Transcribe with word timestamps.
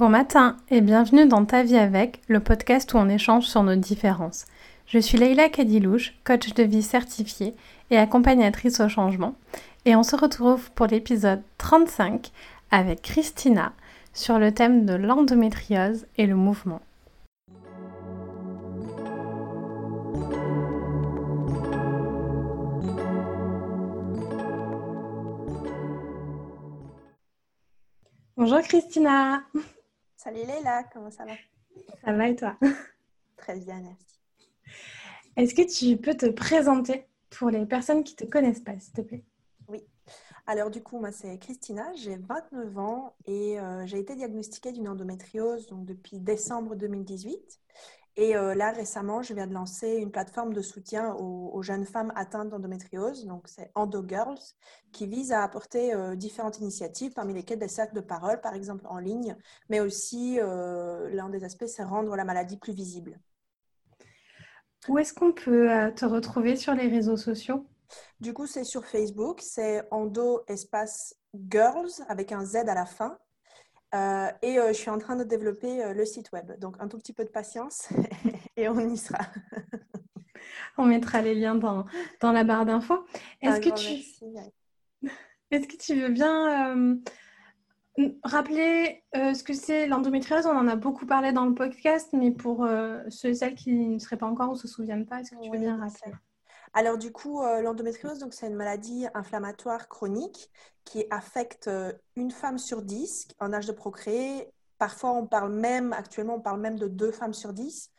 Bon 0.00 0.08
matin 0.08 0.56
et 0.70 0.80
bienvenue 0.80 1.26
dans 1.26 1.44
Ta 1.44 1.62
vie 1.62 1.76
avec, 1.76 2.22
le 2.26 2.40
podcast 2.40 2.94
où 2.94 2.96
on 2.96 3.10
échange 3.10 3.44
sur 3.44 3.62
nos 3.62 3.76
différences. 3.76 4.46
Je 4.86 4.98
suis 4.98 5.18
Leïla 5.18 5.50
Kadilouche, 5.50 6.14
coach 6.24 6.54
de 6.54 6.62
vie 6.62 6.82
certifiée 6.82 7.54
et 7.90 7.98
accompagnatrice 7.98 8.80
au 8.80 8.88
changement, 8.88 9.34
et 9.84 9.94
on 9.96 10.02
se 10.02 10.16
retrouve 10.16 10.70
pour 10.70 10.86
l'épisode 10.86 11.42
35 11.58 12.30
avec 12.70 13.02
Christina 13.02 13.74
sur 14.14 14.38
le 14.38 14.54
thème 14.54 14.86
de 14.86 14.94
l'endométriose 14.94 16.06
et 16.16 16.24
le 16.24 16.34
mouvement. 16.34 16.80
Bonjour 28.38 28.62
Christina. 28.62 29.42
Salut 30.22 30.44
Léla, 30.44 30.84
comment 30.92 31.10
ça 31.10 31.24
va? 31.24 31.32
Ça 32.04 32.12
va 32.12 32.28
et 32.28 32.36
toi? 32.36 32.54
Très 33.38 33.58
bien, 33.58 33.80
merci. 33.80 34.20
Est-ce 35.34 35.54
que 35.54 35.62
tu 35.62 35.96
peux 35.96 36.14
te 36.14 36.26
présenter 36.26 37.06
pour 37.30 37.48
les 37.48 37.64
personnes 37.64 38.04
qui 38.04 38.12
ne 38.20 38.26
te 38.26 38.30
connaissent 38.30 38.60
pas, 38.60 38.78
s'il 38.78 38.92
te 38.92 39.00
plaît? 39.00 39.24
Oui. 39.66 39.82
Alors 40.46 40.70
du 40.70 40.82
coup, 40.82 40.98
moi 40.98 41.10
c'est 41.10 41.38
Christina, 41.38 41.90
j'ai 41.94 42.16
29 42.16 42.76
ans 42.76 43.14
et 43.24 43.58
euh, 43.58 43.86
j'ai 43.86 43.98
été 43.98 44.14
diagnostiquée 44.14 44.72
d'une 44.72 44.90
endométriose 44.90 45.66
donc, 45.68 45.86
depuis 45.86 46.18
décembre 46.18 46.74
2018. 46.76 47.58
Et 48.16 48.36
euh, 48.36 48.54
là, 48.54 48.72
récemment, 48.72 49.22
je 49.22 49.34
viens 49.34 49.46
de 49.46 49.54
lancer 49.54 49.96
une 49.96 50.10
plateforme 50.10 50.52
de 50.52 50.62
soutien 50.62 51.14
aux, 51.14 51.62
jeunes 51.62 51.84
femmes 51.84 52.12
atteintes 52.16 52.48
d'endométriose. 52.48 53.26
Donc, 53.26 53.46
c'est 53.46 53.70
Endo 53.74 54.04
Girls, 54.06 54.38
qui 54.92 55.06
vise 55.06 55.32
à 55.32 55.42
apporter 55.42 55.94
euh, 55.94 56.16
différentes 56.16 56.58
initiatives, 56.58 57.12
parmi 57.12 57.34
lesquelles 57.34 57.58
des 57.58 57.68
cercles 57.68 57.94
de 57.94 58.00
parole, 58.00 58.40
par 58.40 58.54
exemple 58.54 58.84
en 58.88 58.98
ligne, 58.98 59.36
mais 59.68 59.80
aussi 59.80 60.38
euh, 60.40 61.08
l'un 61.10 61.28
des 61.28 61.44
aspects, 61.44 61.66
c'est 61.66 61.84
rendre 61.84 62.16
la 62.16 62.24
maladie 62.24 62.56
plus 62.56 62.72
visible. 62.72 63.20
Où 64.88 64.98
est-ce 64.98 65.12
qu'on 65.12 65.32
peut 65.32 65.68
te 65.94 66.06
retrouver 66.06 66.56
sur 66.56 66.74
les 66.74 66.88
réseaux 66.88 67.18
sociaux? 67.18 67.66
Du 68.20 68.32
coup, 68.32 68.46
c'est 68.46 68.64
sur 68.64 68.86
Facebook, 68.86 69.40
c'est 69.42 69.86
Endo 69.90 70.42
Espace 70.48 71.14
Girls 71.34 71.90
avec 72.08 72.32
un 72.32 72.44
Z 72.44 72.56
à 72.56 72.74
la 72.74 72.86
fin. 72.86 73.18
Euh, 73.94 74.30
et 74.42 74.58
euh, 74.58 74.68
je 74.68 74.74
suis 74.74 74.90
en 74.90 74.98
train 74.98 75.16
de 75.16 75.24
développer 75.24 75.82
euh, 75.82 75.94
le 75.94 76.04
site 76.04 76.30
web. 76.32 76.58
Donc, 76.60 76.76
un 76.78 76.88
tout 76.88 76.98
petit 76.98 77.12
peu 77.12 77.24
de 77.24 77.30
patience 77.30 77.88
et 78.56 78.68
on 78.68 78.78
y 78.78 78.96
sera. 78.96 79.18
on 80.78 80.84
mettra 80.84 81.22
les 81.22 81.34
liens 81.34 81.56
dans, 81.56 81.84
dans 82.20 82.32
la 82.32 82.44
barre 82.44 82.66
d'infos. 82.66 83.04
Est-ce 83.42 83.60
que, 83.60 83.74
tu... 83.74 85.08
Est 85.50 85.66
que 85.66 85.76
tu 85.76 86.00
veux 86.00 86.10
bien 86.10 87.00
rappeler 88.22 89.02
ce 89.12 89.42
que 89.42 89.52
c'est 89.52 89.88
l'endométriose? 89.88 90.46
On 90.46 90.56
en 90.56 90.68
a 90.68 90.76
beaucoup 90.76 91.06
parlé 91.06 91.32
dans 91.32 91.46
le 91.46 91.54
podcast, 91.54 92.10
mais 92.12 92.30
pour 92.30 92.66
ceux 93.08 93.30
et 93.30 93.34
celles 93.34 93.56
qui 93.56 93.72
ne 93.72 93.98
seraient 93.98 94.16
pas 94.16 94.26
encore 94.26 94.50
ou 94.50 94.52
ne 94.52 94.58
se 94.58 94.68
souviennent 94.68 95.06
pas, 95.06 95.20
est-ce 95.20 95.32
que 95.32 95.42
tu 95.42 95.50
veux 95.50 95.58
bien 95.58 95.76
rappeler? 95.76 96.12
Alors 96.72 96.98
du 96.98 97.10
coup, 97.12 97.42
euh, 97.42 97.62
l'endométriose, 97.62 98.24
c'est 98.30 98.46
une 98.46 98.54
maladie 98.54 99.06
inflammatoire 99.14 99.88
chronique 99.88 100.50
qui 100.84 101.04
affecte 101.10 101.68
euh, 101.68 101.92
une 102.16 102.30
femme 102.30 102.58
sur 102.58 102.82
dix 102.82 103.28
en 103.40 103.52
âge 103.52 103.66
de 103.66 103.72
procréer 103.72 104.52
Parfois, 104.80 105.12
on 105.12 105.26
parle 105.26 105.52
même, 105.52 105.92
actuellement, 105.92 106.36
on 106.36 106.40
parle 106.40 106.58
même 106.58 106.78
de 106.78 106.88
deux 106.88 107.10
femmes 107.10 107.34
sur 107.34 107.52
dix. 107.52 107.90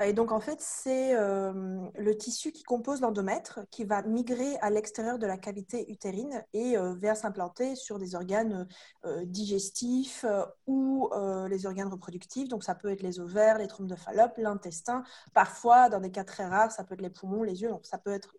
Et 0.00 0.12
donc, 0.12 0.30
en 0.30 0.38
fait, 0.38 0.60
c'est 0.60 1.16
euh, 1.16 1.52
le 1.98 2.16
tissu 2.16 2.52
qui 2.52 2.62
compose 2.62 3.00
l'endomètre 3.00 3.58
qui 3.72 3.82
va 3.82 4.02
migrer 4.02 4.56
à 4.60 4.70
l'extérieur 4.70 5.18
de 5.18 5.26
la 5.26 5.36
cavité 5.36 5.90
utérine 5.90 6.44
et 6.52 6.78
euh, 6.78 6.94
va 6.94 7.16
s'implanter 7.16 7.74
sur 7.74 7.98
des 7.98 8.14
organes 8.14 8.68
euh, 9.04 9.24
digestifs 9.24 10.24
ou 10.68 11.10
les 11.50 11.66
organes 11.66 11.88
reproductifs. 11.88 12.48
Donc, 12.48 12.62
ça 12.62 12.76
peut 12.76 12.90
être 12.92 13.02
les 13.02 13.18
ovaires, 13.18 13.58
les 13.58 13.66
trompes 13.66 13.88
de 13.88 13.96
Fallope, 13.96 14.34
l'intestin. 14.36 15.02
Parfois, 15.34 15.88
dans 15.88 15.98
des 15.98 16.12
cas 16.12 16.22
très 16.22 16.46
rares, 16.46 16.70
ça 16.70 16.84
peut 16.84 16.94
être 16.94 17.02
les 17.02 17.10
poumons, 17.10 17.42
les 17.42 17.62
yeux. 17.62 17.68
Donc, 17.68 17.84
ça 17.84 17.98
peut 17.98 18.12
être 18.12 18.36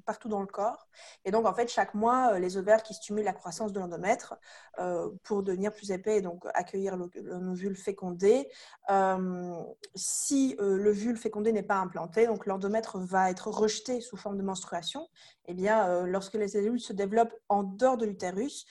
partout 0.00 0.28
dans 0.28 0.40
le 0.40 0.46
corps. 0.46 0.88
Et 1.24 1.30
donc, 1.30 1.46
en 1.46 1.54
fait, 1.54 1.68
chaque 1.68 1.94
mois, 1.94 2.34
euh, 2.34 2.38
les 2.38 2.56
ovaires 2.56 2.82
qui 2.82 2.94
stimulent 2.94 3.24
la 3.24 3.32
croissance 3.32 3.72
de 3.72 3.80
l'endomètre 3.80 4.34
euh, 4.78 5.10
pour 5.24 5.42
devenir 5.42 5.72
plus 5.72 5.90
épais 5.90 6.18
et 6.18 6.20
donc 6.20 6.44
accueillir 6.54 6.96
l'ovule 6.96 7.76
fécondé. 7.76 8.48
Euh, 8.90 9.62
si 9.94 10.56
l'ovule 10.58 11.16
fécondé 11.16 11.52
n'est 11.52 11.62
pas 11.62 11.76
implanté, 11.76 12.26
donc 12.26 12.46
l'endomètre 12.46 12.98
va 12.98 13.30
être 13.30 13.48
rejeté 13.48 14.00
sous 14.00 14.16
forme 14.16 14.36
de 14.36 14.42
menstruation, 14.42 15.02
et 15.46 15.52
eh 15.52 15.54
bien, 15.54 16.06
lorsque 16.06 16.34
les 16.34 16.48
cellules 16.48 16.80
se 16.80 16.92
développent 16.92 17.34
en 17.48 17.64
dehors 17.64 17.96
de 17.96 18.06
l'utérus, 18.06 18.64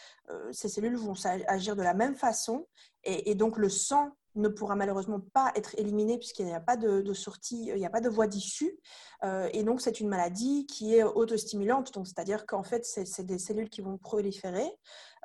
ces 0.52 0.70
cellules 0.70 0.96
vont 0.96 1.14
agir 1.48 1.76
de 1.76 1.84
la 1.84 1.94
même 1.94 2.16
façon 2.16 2.66
et 3.04 3.36
donc 3.36 3.58
le 3.58 3.68
sang 3.68 4.16
ne 4.36 4.47
pourra 4.47 4.75
malheureusement 4.75 5.19
pas 5.34 5.52
être 5.56 5.78
éliminé 5.78 6.18
puisqu'il 6.18 6.46
n'y 6.46 6.53
a 6.53 6.59
pas 6.59 6.78
de, 6.78 7.14
sortie, 7.14 7.68
il 7.68 7.75
n'y 7.75 7.86
a 7.86 7.90
pas 7.90 8.02
de 8.02 8.09
voie 8.09 8.28
d'issue. 8.28 8.78
Euh, 9.24 9.50
et 9.53 9.64
donc, 9.64 9.81
c'est 9.81 10.00
une 10.00 10.08
maladie 10.08 10.66
qui 10.66 10.96
est 10.96 11.03
autostimulante. 11.03 11.92
C'est-à-dire 12.03 12.46
qu'en 12.46 12.64
fait, 12.64 12.86
c'est 12.86 13.25
des 13.25 13.38
cellules 13.38 13.69
qui 13.69 13.81
vont 13.81 13.97
proliférer, 13.97 14.69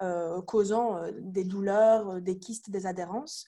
euh, 0.02 0.42
causant 0.42 0.96
euh, 0.96 1.12
des 1.18 1.44
douleurs, 1.44 2.20
des 2.20 2.38
kystes, 2.38 2.70
des 2.70 2.86
adhérences. 2.86 3.46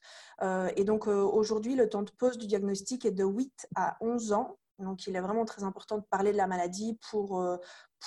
et 0.77 0.85
donc, 0.85 1.07
aujourd'hui, 1.07 1.75
le 1.75 1.89
temps 1.89 2.03
de 2.03 2.11
pause 2.11 2.39
du 2.39 2.47
diagnostic 2.47 3.05
est 3.05 3.11
de 3.11 3.25
8 3.25 3.69
à 3.75 3.97
11 4.01 4.33
ans. 4.33 4.57
Donc, 4.79 5.09
il 5.09 5.17
est 5.17 5.21
vraiment 5.21 5.45
très 5.45 5.65
important 5.65 5.99
de 5.99 6.05
parler 6.05 6.31
de 6.31 6.37
la 6.37 6.47
maladie 6.47 6.99
pour, 7.11 7.41
euh, 7.41 7.57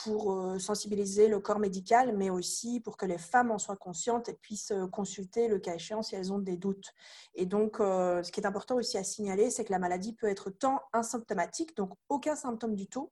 pour 0.04 0.32
euh, 0.32 0.58
sensibiliser 0.58 1.28
le 1.28 1.42
corps 1.42 1.60
médical, 1.60 2.16
mais 2.16 2.30
aussi 2.30 2.80
pour 2.80 2.96
que 2.96 3.06
les 3.06 3.18
femmes 3.18 3.52
en 3.52 3.58
soient 3.58 3.76
conscientes 3.76 4.30
et 4.30 4.34
puissent 4.36 4.72
euh, 4.72 4.88
consulter 4.88 5.50
le 5.50 5.60
cas 5.60 5.76
échéant 5.76 6.02
si 6.02 6.16
elles 6.16 6.32
ont 6.32 6.40
des 6.40 6.56
doutes. 6.56 6.94
Et 7.36 7.46
donc, 7.46 7.78
ce 7.80 8.32
qui 8.32 8.40
est 8.40 8.46
important 8.46 8.76
aussi 8.76 8.98
à 8.98 9.04
signaler, 9.04 9.50
c'est 9.50 9.66
que 9.66 9.72
la 9.72 9.80
maladie 9.80 10.14
peut 10.14 10.28
être 10.28 10.50
tant 10.50 10.80
asymptomatique, 10.94 11.76
donc 11.76 11.94
aucun 12.08 12.36
symptôme 12.36 12.76
du 12.76 12.88
tout, 12.88 13.12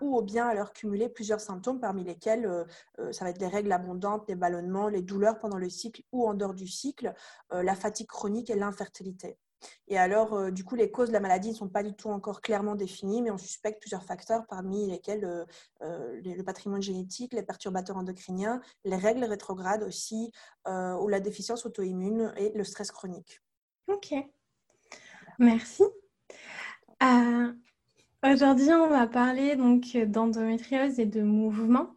ou 0.00 0.22
bien 0.22 0.46
alors 0.46 0.72
cumuler 0.72 1.08
plusieurs 1.08 1.40
symptômes, 1.40 1.80
parmi 1.80 2.04
lesquels 2.04 2.66
ça 3.12 3.24
va 3.24 3.30
être 3.30 3.40
les 3.40 3.48
règles 3.48 3.72
abondantes, 3.72 4.24
les 4.28 4.36
ballonnements, 4.36 4.88
les 4.88 5.02
douleurs 5.02 5.38
pendant 5.38 5.58
le 5.58 5.68
cycle 5.68 6.02
ou 6.12 6.28
en 6.28 6.34
dehors 6.34 6.54
du 6.54 6.66
cycle, 6.66 7.12
la 7.50 7.74
fatigue 7.74 8.06
chronique 8.06 8.50
et 8.50 8.56
l'infertilité. 8.56 9.38
Et 9.88 9.98
alors, 9.98 10.34
euh, 10.34 10.50
du 10.50 10.64
coup, 10.64 10.74
les 10.74 10.90
causes 10.90 11.08
de 11.08 11.12
la 11.12 11.20
maladie 11.20 11.50
ne 11.50 11.54
sont 11.54 11.68
pas 11.68 11.82
du 11.82 11.94
tout 11.94 12.08
encore 12.08 12.40
clairement 12.40 12.74
définies, 12.74 13.22
mais 13.22 13.30
on 13.30 13.38
suspecte 13.38 13.80
plusieurs 13.80 14.04
facteurs, 14.04 14.46
parmi 14.46 14.88
lesquels 14.88 15.24
euh, 15.24 15.44
euh, 15.82 16.20
le 16.22 16.42
patrimoine 16.42 16.82
génétique, 16.82 17.32
les 17.32 17.42
perturbateurs 17.42 17.96
endocriniens, 17.96 18.60
les 18.84 18.96
règles 18.96 19.24
rétrogrades 19.24 19.82
aussi, 19.82 20.32
ou 20.66 21.08
la 21.08 21.20
déficience 21.20 21.66
auto-immune 21.66 22.32
et 22.36 22.52
le 22.54 22.64
stress 22.64 22.90
chronique. 22.90 23.40
Ok, 23.88 24.14
merci. 25.38 25.82
Aujourd'hui, 28.22 28.72
on 28.72 28.88
va 28.88 29.06
parler 29.06 29.56
donc 29.56 29.96
d'endométriose 29.96 31.00
et 31.00 31.06
de 31.06 31.22
mouvement. 31.22 31.96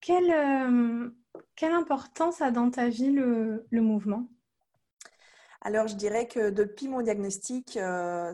Quelle, 0.00 1.12
quelle 1.54 1.72
importance 1.72 2.42
a 2.42 2.50
dans 2.50 2.70
ta 2.70 2.88
vie 2.88 3.10
le 3.10 3.80
mouvement? 3.80 4.28
Alors, 5.62 5.88
je 5.88 5.94
dirais 5.94 6.26
que 6.26 6.48
depuis 6.50 6.88
mon 6.88 7.02
diagnostic, 7.02 7.76
euh, 7.76 8.32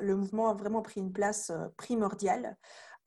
le 0.00 0.16
mouvement 0.16 0.50
a 0.50 0.54
vraiment 0.54 0.82
pris 0.82 1.00
une 1.00 1.12
place 1.12 1.50
euh, 1.50 1.68
primordiale. 1.78 2.58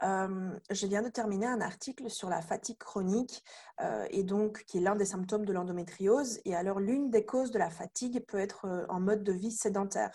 Euh, 0.02 0.58
je 0.72 0.88
viens 0.88 1.04
de 1.04 1.10
terminer 1.10 1.46
un 1.46 1.62
article 1.62 2.10
sur 2.10 2.30
la 2.30 2.42
fatigue 2.42 2.78
chronique 2.78 3.44
et 4.12 4.24
donc 4.24 4.64
qui 4.64 4.78
est 4.78 4.82
l'un 4.82 4.96
des 4.96 5.04
symptômes 5.04 5.46
de 5.46 5.52
l'endométriose. 5.52 6.40
Et 6.46 6.56
alors, 6.56 6.80
l'une 6.80 7.10
des 7.10 7.26
causes 7.26 7.52
de 7.52 7.60
la 7.60 7.70
fatigue 7.70 8.24
peut 8.26 8.40
être 8.40 8.86
en 8.88 9.02
mode 9.02 9.24
de 9.24 9.34
vie 9.34 9.52
sédentaire. 9.52 10.12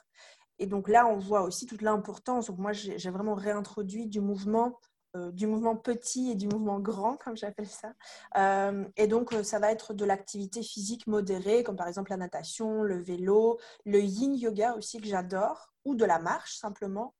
Et 0.58 0.66
donc 0.66 0.88
là, 0.88 1.06
on 1.06 1.18
voit 1.18 1.42
aussi 1.42 1.66
toute 1.66 1.82
l'importance. 1.82 2.48
Moi, 2.48 2.72
j'ai 2.72 3.10
vraiment 3.10 3.34
réintroduit 3.34 4.06
du 4.06 4.22
mouvement 4.22 4.78
euh, 5.16 5.30
du 5.30 5.46
mouvement 5.46 5.76
petit 5.76 6.30
et 6.32 6.34
du 6.34 6.48
mouvement 6.48 6.80
grand, 6.80 7.16
comme 7.16 7.36
j'appelle 7.36 7.68
ça. 7.68 7.92
Euh, 8.36 8.84
et 8.96 9.06
donc, 9.06 9.32
euh, 9.32 9.44
ça 9.44 9.60
va 9.60 9.70
être 9.70 9.94
de 9.94 10.04
l'activité 10.04 10.62
physique 10.62 11.06
modérée, 11.06 11.62
comme 11.62 11.76
par 11.76 11.86
exemple 11.86 12.10
la 12.10 12.16
natation, 12.16 12.82
le 12.82 13.00
vélo, 13.00 13.58
le 13.84 14.00
yin 14.00 14.34
yoga 14.34 14.74
aussi 14.74 15.00
que 15.00 15.06
j'adore, 15.06 15.72
ou 15.84 15.94
de 15.94 16.04
la 16.04 16.18
marche 16.18 16.56
simplement. 16.56 17.14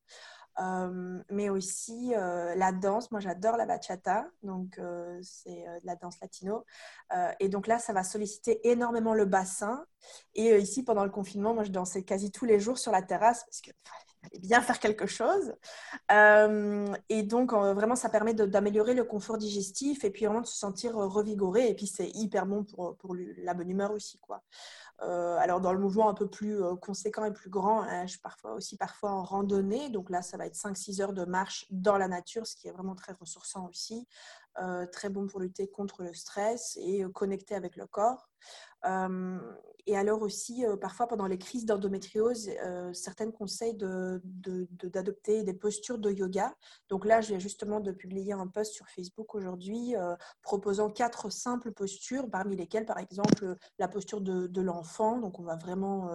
mais 1.31 1.49
aussi 1.51 2.13
la 2.15 2.73
danse. 2.73 3.11
Moi, 3.11 3.21
j'adore 3.21 3.57
la 3.57 3.67
bachata, 3.67 4.27
donc 4.43 4.81
c'est 5.23 5.65
la 5.83 5.97
danse 5.97 6.21
latino. 6.21 6.65
et 7.41 7.49
donc 7.49 7.67
là, 7.67 7.79
ça 7.79 7.93
va 7.93 8.05
solliciter 8.05 8.61
énormément 8.69 9.15
le 9.15 9.25
bassin. 9.25 9.85
Et 10.35 10.57
ici, 10.59 10.85
pendant 10.85 11.05
le 11.05 11.11
confinement, 11.11 11.55
moi, 11.55 11.65
je 11.65 11.73
dansais 11.73 12.05
quasi 12.05 12.31
tous 12.31 12.45
les 12.45 12.61
jours 12.61 12.79
sur 12.79 12.93
la 12.93 13.03
terrasse 13.03 13.45
bien 14.41 14.61
faire 14.61 14.79
quelque 14.79 15.07
chose. 15.07 15.55
Euh, 16.13 16.87
et 17.09 17.23
donc, 17.23 17.53
euh, 17.53 17.75
vraiment, 17.75 17.97
ça 17.97 18.09
permet 18.09 18.35
d'améliorer 18.35 18.95
le 18.95 19.05
confort 19.05 19.39
digestif 19.39 20.05
et 20.05 20.11
puis 20.11 20.27
vraiment 20.27 20.41
de 20.41 20.47
se 20.47 20.57
sentir 20.57 20.97
euh, 20.99 21.07
revigoré. 21.07 21.69
Et 21.69 21.75
puis, 21.75 21.87
c'est 21.87 22.09
hyper 22.15 22.47
bon 22.47 22.65
pour, 22.65 22.97
pour, 22.97 23.15
la 23.39 23.55
bonne 23.55 23.71
humeur 23.71 23.93
aussi. 23.93 24.19
Quoi. 24.19 24.43
alors, 25.01 25.61
dans 25.61 25.73
le 25.73 25.79
mouvement 25.79 26.09
un 26.09 26.15
peu 26.15 26.29
plus 26.29 26.61
conséquent 26.81 27.25
et 27.25 27.33
plus 27.33 27.51
grand, 27.51 27.83
hein, 27.83 28.07
je 28.07 28.13
suis 28.13 28.21
parfois, 28.21 28.55
aussi 28.55 28.77
parfois 28.77 29.11
en 29.11 29.23
randonnée. 29.23 29.91
Donc 29.91 30.11
là, 30.11 30.23
ça 30.23 30.37
va 30.37 30.47
être 30.47 30.57
5-6 30.57 31.03
heures 31.03 31.13
de 31.13 31.25
marche 31.25 31.67
dans 31.71 31.99
la 31.99 32.09
nature, 32.09 32.47
ce 32.47 32.57
qui 32.57 32.69
est 32.69 32.73
vraiment 32.73 32.95
très 32.95 33.13
ressourçant 33.13 33.69
aussi. 33.69 34.07
Très 34.93 35.11
bon 35.11 35.27
pour 35.27 35.41
lutter 35.41 35.69
contre 35.69 36.03
le 36.03 36.15
stress 36.15 36.79
et 36.81 37.05
connecter 37.13 37.55
avec 37.55 37.77
le 37.77 37.87
corps. 37.87 38.29
Et 39.87 39.97
alors 39.99 40.23
aussi, 40.23 40.65
euh, 40.65 40.77
parfois 40.77 41.07
pendant 41.07 41.27
les 41.27 41.37
crises 41.37 41.67
d'endométriose, 41.67 42.51
euh, 42.65 42.91
certaines 42.95 43.33
conseillent 43.33 43.77
d'adopter 43.77 45.41
de, 45.41 45.45
des 45.45 45.53
postures 45.53 45.99
de 45.99 46.11
yoga. 46.11 46.55
Donc 46.89 47.05
là, 47.05 47.21
je 47.21 47.29
viens 47.29 47.39
justement 47.39 47.81
de 47.81 47.93
publier 47.93 48.33
un 48.33 48.47
post 48.47 48.73
sur 48.73 48.89
Facebook 48.89 49.35
aujourd'hui 49.35 49.95
euh, 49.95 50.17
proposant 50.43 50.89
quatre 50.89 51.31
simples 51.31 51.71
postures, 51.73 52.31
parmi 52.31 52.57
lesquelles, 52.57 52.87
par 52.87 52.99
exemple, 52.99 53.57
la 53.79 53.89
posture 53.89 54.23
de, 54.23 54.61
l'enfant. 54.63 55.19
Donc 55.19 55.39
on 55.39 55.43
va 55.43 55.57
vraiment 55.57 56.09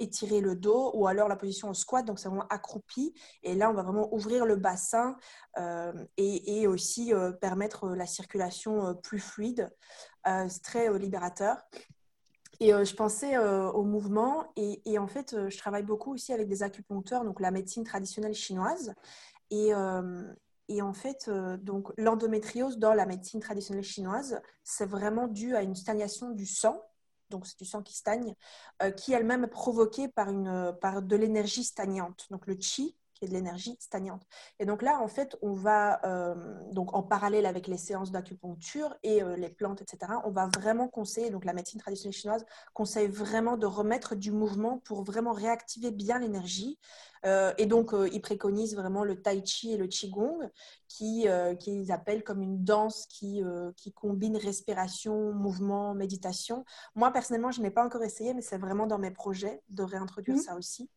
étirer 0.00 0.40
le 0.40 0.56
dos, 0.56 0.90
ou 0.94 1.06
alors 1.06 1.28
la 1.28 1.36
position 1.36 1.68
en 1.68 1.74
squat, 1.74 2.04
donc 2.04 2.18
c'est 2.18 2.28
vraiment 2.28 2.48
accroupi. 2.48 3.14
Et 3.44 3.54
là, 3.54 3.70
on 3.70 3.74
va 3.74 3.82
vraiment 3.82 4.12
ouvrir 4.12 4.44
le 4.44 4.56
bassin 4.56 5.16
et, 6.16 6.66
aussi 6.66 7.12
permettre 7.40 7.81
la 7.82 8.06
circulation 8.06 8.94
plus 9.02 9.18
fluide. 9.18 9.70
c'est 10.24 10.62
très 10.62 10.98
libérateur. 10.98 11.56
Et 12.62 12.72
euh, 12.72 12.84
je 12.84 12.94
pensais 12.94 13.36
euh, 13.36 13.72
au 13.72 13.82
mouvement 13.82 14.44
et, 14.54 14.96
en 14.96 15.08
fait, 15.08 15.34
euh, 15.34 15.50
je 15.50 15.58
travaille 15.58 15.82
beaucoup 15.82 16.14
aussi 16.14 16.32
avec 16.32 16.46
des 16.46 16.62
acupuncteurs, 16.62 17.24
donc 17.24 17.40
la 17.40 17.50
médecine 17.50 17.82
traditionnelle 17.82 18.34
chinoise. 18.34 18.94
Et, 19.50 19.72
et 20.68 20.80
en 20.80 20.94
fait, 20.94 21.28
donc 21.60 21.92
l'endométriose 21.98 22.78
dans 22.78 22.94
la 22.94 23.04
médecine 23.04 23.40
traditionnelle 23.40 23.84
chinoise, 23.84 24.40
c'est 24.64 24.86
vraiment 24.86 25.26
dû 25.28 25.54
à 25.54 25.62
une 25.62 25.74
stagnation 25.74 26.30
du 26.30 26.46
sang. 26.46 26.80
Donc, 27.28 27.46
c'est 27.46 27.58
du 27.58 27.66
sang 27.66 27.82
qui 27.82 27.94
stagne, 27.94 28.34
qui 28.96 29.12
elle-même 29.12 29.44
est 29.44 29.48
provoquée 29.48 30.08
par, 30.08 30.30
une, 30.30 30.74
par 30.80 31.02
de 31.02 31.16
l'énergie 31.16 31.64
stagnante. 31.64 32.28
Donc, 32.30 32.46
le 32.46 32.56
qi, 33.22 33.28
de 33.28 33.32
l'énergie 33.32 33.76
stagnante. 33.78 34.22
Et 34.58 34.66
donc 34.66 34.82
là, 34.82 35.00
en 35.00 35.08
fait, 35.08 35.36
on 35.42 35.52
va, 35.52 36.00
euh, 36.04 36.34
donc 36.72 36.94
en 36.94 37.02
parallèle 37.02 37.46
avec 37.46 37.66
les 37.66 37.76
séances 37.76 38.10
d'acupuncture 38.10 38.96
et 39.02 39.22
euh, 39.22 39.36
les 39.36 39.48
plantes, 39.48 39.82
etc., 39.82 40.12
on 40.24 40.30
va 40.30 40.48
vraiment 40.54 40.88
conseiller, 40.88 41.30
donc 41.30 41.44
la 41.44 41.52
médecine 41.52 41.80
traditionnelle 41.80 42.16
chinoise 42.16 42.44
conseille 42.74 43.08
vraiment 43.08 43.56
de 43.56 43.66
remettre 43.66 44.14
du 44.14 44.32
mouvement 44.32 44.78
pour 44.78 45.02
vraiment 45.02 45.32
réactiver 45.32 45.90
bien 45.90 46.18
l'énergie. 46.18 46.78
Euh, 47.24 47.52
et 47.56 47.66
donc, 47.66 47.94
ils 48.12 48.20
préconisent 48.20 48.74
vraiment 48.74 49.04
le 49.04 49.22
tai 49.22 49.44
chi 49.44 49.72
et 49.72 49.76
le 49.76 49.86
qigong, 49.86 50.50
qui 50.88 51.26
qu'ils 51.60 51.92
appellent 51.92 52.24
comme 52.24 52.42
une 52.42 52.64
danse 52.64 53.06
qui, 53.06 53.42
qui 53.76 53.92
combine 53.92 54.36
respiration, 54.36 55.32
mouvement, 55.32 55.94
méditation. 55.94 56.64
Moi, 56.96 57.12
personnellement, 57.12 57.52
je 57.52 57.62
n'ai 57.62 57.70
pas 57.70 57.84
encore 57.84 58.02
essayé, 58.02 58.34
mais 58.34 58.42
c'est 58.42 58.58
vraiment 58.58 58.86
dans 58.86 58.98
mes 58.98 59.12
projets 59.12 59.62
de 59.68 59.84
réintroduire 59.84 60.36
mmh. 60.36 60.40
ça 60.40 60.56
aussi. 60.56 60.90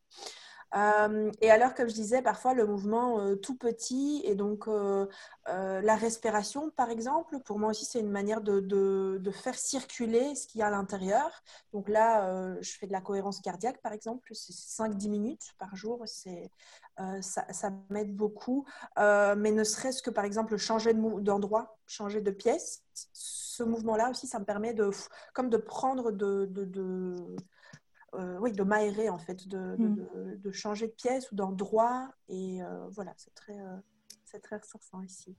Euh, 0.74 1.30
et 1.40 1.50
alors, 1.50 1.74
comme 1.74 1.88
je 1.88 1.94
disais, 1.94 2.22
parfois 2.22 2.52
le 2.52 2.66
mouvement 2.66 3.20
euh, 3.20 3.36
tout 3.36 3.56
petit 3.56 4.20
et 4.24 4.34
donc 4.34 4.66
euh, 4.68 5.06
la 5.46 5.96
respiration, 5.96 6.70
par 6.70 6.90
exemple, 6.90 7.38
pour 7.40 7.58
moi 7.58 7.70
aussi, 7.70 7.84
c'est 7.84 8.00
une 8.00 8.10
manière 8.10 8.40
de, 8.40 9.30
faire 9.30 9.54
circuler 9.54 10.34
ce 10.34 10.46
qu'il 10.46 10.60
y 10.60 10.62
a 10.62 10.66
à 10.66 10.70
l'intérieur. 10.70 11.30
Donc 11.72 11.88
là, 11.88 12.56
je 12.60 12.72
fais 12.72 12.86
de 12.86 12.92
la 12.92 13.00
cohérence 13.00 13.40
cardiaque, 13.40 13.80
par 13.82 13.92
exemple, 13.92 14.34
c'est 14.34 14.52
5-10 14.52 15.08
minutes 15.08 15.54
par 15.58 15.76
jour, 15.76 16.02
c'est, 16.06 16.50
ça, 17.20 17.70
m'aide 17.90 18.14
beaucoup. 18.14 18.66
mais 18.96 19.52
ne 19.52 19.64
serait-ce 19.64 20.02
que, 20.02 20.10
par 20.10 20.24
exemple, 20.24 20.56
changer 20.56 20.94
d'endroit, 20.94 21.78
changer 21.86 22.20
de 22.20 22.30
pièce, 22.30 22.82
ce 23.12 23.62
mouvement-là 23.62 24.10
aussi, 24.10 24.26
ça 24.26 24.38
me 24.38 24.44
permet 24.44 24.74
de, 24.74 24.90
comme 25.32 25.50
de 25.50 25.58
prendre 25.58 26.10
de 26.10 26.46
euh, 28.18 28.38
oui, 28.40 28.52
de 28.52 28.62
m'aérer 28.62 29.08
en 29.08 29.18
fait, 29.18 29.46
mm. 29.46 29.96
de, 30.36 30.50
changer 30.52 30.86
de 30.86 30.92
pièce 30.92 31.30
ou 31.32 31.34
d'endroit. 31.34 32.10
Et 32.28 32.62
euh, 32.62 32.88
voilà, 32.90 33.12
c'est 33.16 33.34
très, 33.34 33.58
euh, 33.58 33.76
c'est 34.24 34.40
très 34.40 34.56
ressourçant 34.56 35.02
ici. 35.02 35.36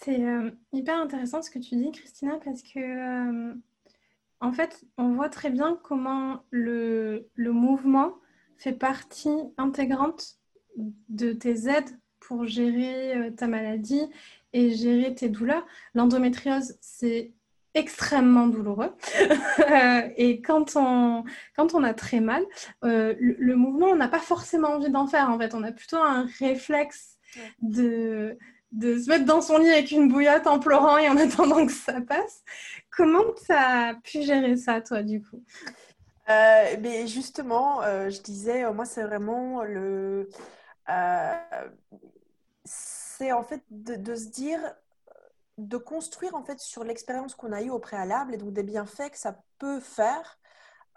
C'est 0.00 0.24
hyper 0.72 0.96
intéressant 0.96 1.42
ce 1.42 1.50
que 1.50 1.60
tu 1.60 1.76
dis, 1.76 1.92
Christina, 1.92 2.36
parce 2.44 2.62
que 2.62 3.54
en 4.40 4.52
fait, 4.52 4.84
on 4.98 5.12
voit 5.12 5.28
très 5.28 5.48
bien 5.48 5.78
comment 5.84 6.44
le, 6.50 7.30
le 7.36 7.52
mouvement 7.52 8.14
fait 8.56 8.72
partie 8.72 9.52
intégrante 9.58 10.40
de 11.08 11.32
tes 11.32 11.68
aides 11.68 12.00
pour 12.18 12.46
gérer 12.46 13.32
ta 13.36 13.46
maladie 13.46 14.02
et 14.52 14.72
gérer 14.72 15.14
tes 15.14 15.28
douleurs. 15.28 15.64
L'endométriose, 15.94 16.76
c'est 16.80 17.32
extrêmement 17.74 18.46
douloureux. 18.46 18.94
Euh, 19.60 20.02
et 20.16 20.42
quand 20.42 20.76
on, 20.76 21.24
quand 21.56 21.74
on 21.74 21.82
a 21.84 21.94
très 21.94 22.20
mal, 22.20 22.42
euh, 22.84 23.14
le, 23.18 23.54
mouvement, 23.54 23.86
on 23.86 23.96
n'a 23.96 24.08
pas 24.08 24.18
forcément 24.18 24.70
envie 24.70 24.90
d'en 24.90 25.06
faire. 25.06 25.30
En 25.30 25.38
fait, 25.38 25.54
on 25.54 25.62
a 25.62 25.72
plutôt 25.72 25.98
un 25.98 26.26
réflexe 26.38 27.16
de, 27.62 28.36
de 28.72 28.98
se 28.98 29.08
mettre 29.08 29.24
dans 29.24 29.40
son 29.40 29.58
lit 29.58 29.70
avec 29.70 29.90
une 29.90 30.08
bouillotte 30.08 30.46
en 30.46 30.58
pleurant 30.58 30.98
et 30.98 31.08
en 31.08 31.16
attendant 31.18 31.64
que 31.64 31.72
ça 31.72 32.00
passe. 32.00 32.42
Comment 32.90 33.24
tu 33.46 33.52
as 33.52 33.94
pu 34.02 34.22
gérer 34.22 34.56
ça, 34.56 34.80
toi, 34.80 35.02
du 35.02 35.22
coup? 35.22 35.42
Euh, 36.28 36.76
mais 36.80 37.06
justement, 37.06 37.82
je 37.82 38.20
disais, 38.20 38.70
moi, 38.72 38.84
c'est 38.84 39.04
vraiment 39.04 39.62
le. 39.62 40.28
c'est 42.64 43.32
en 43.32 43.42
fait 43.42 43.62
de, 43.70 43.96
de, 43.96 44.14
se 44.14 44.28
dire, 44.28 44.60
de 45.58 45.76
construire 45.76 46.34
en 46.34 46.44
fait 46.44 46.60
sur 46.60 46.84
l'expérience 46.84 47.34
qu'on 47.34 47.52
a 47.52 47.62
eue 47.62 47.70
au 47.70 47.78
préalable 47.78 48.34
et 48.34 48.36
donc 48.36 48.52
des 48.52 48.62
bienfaits 48.62 49.10
que 49.10 49.18
ça 49.18 49.38
peut 49.58 49.80
faire 49.80 50.38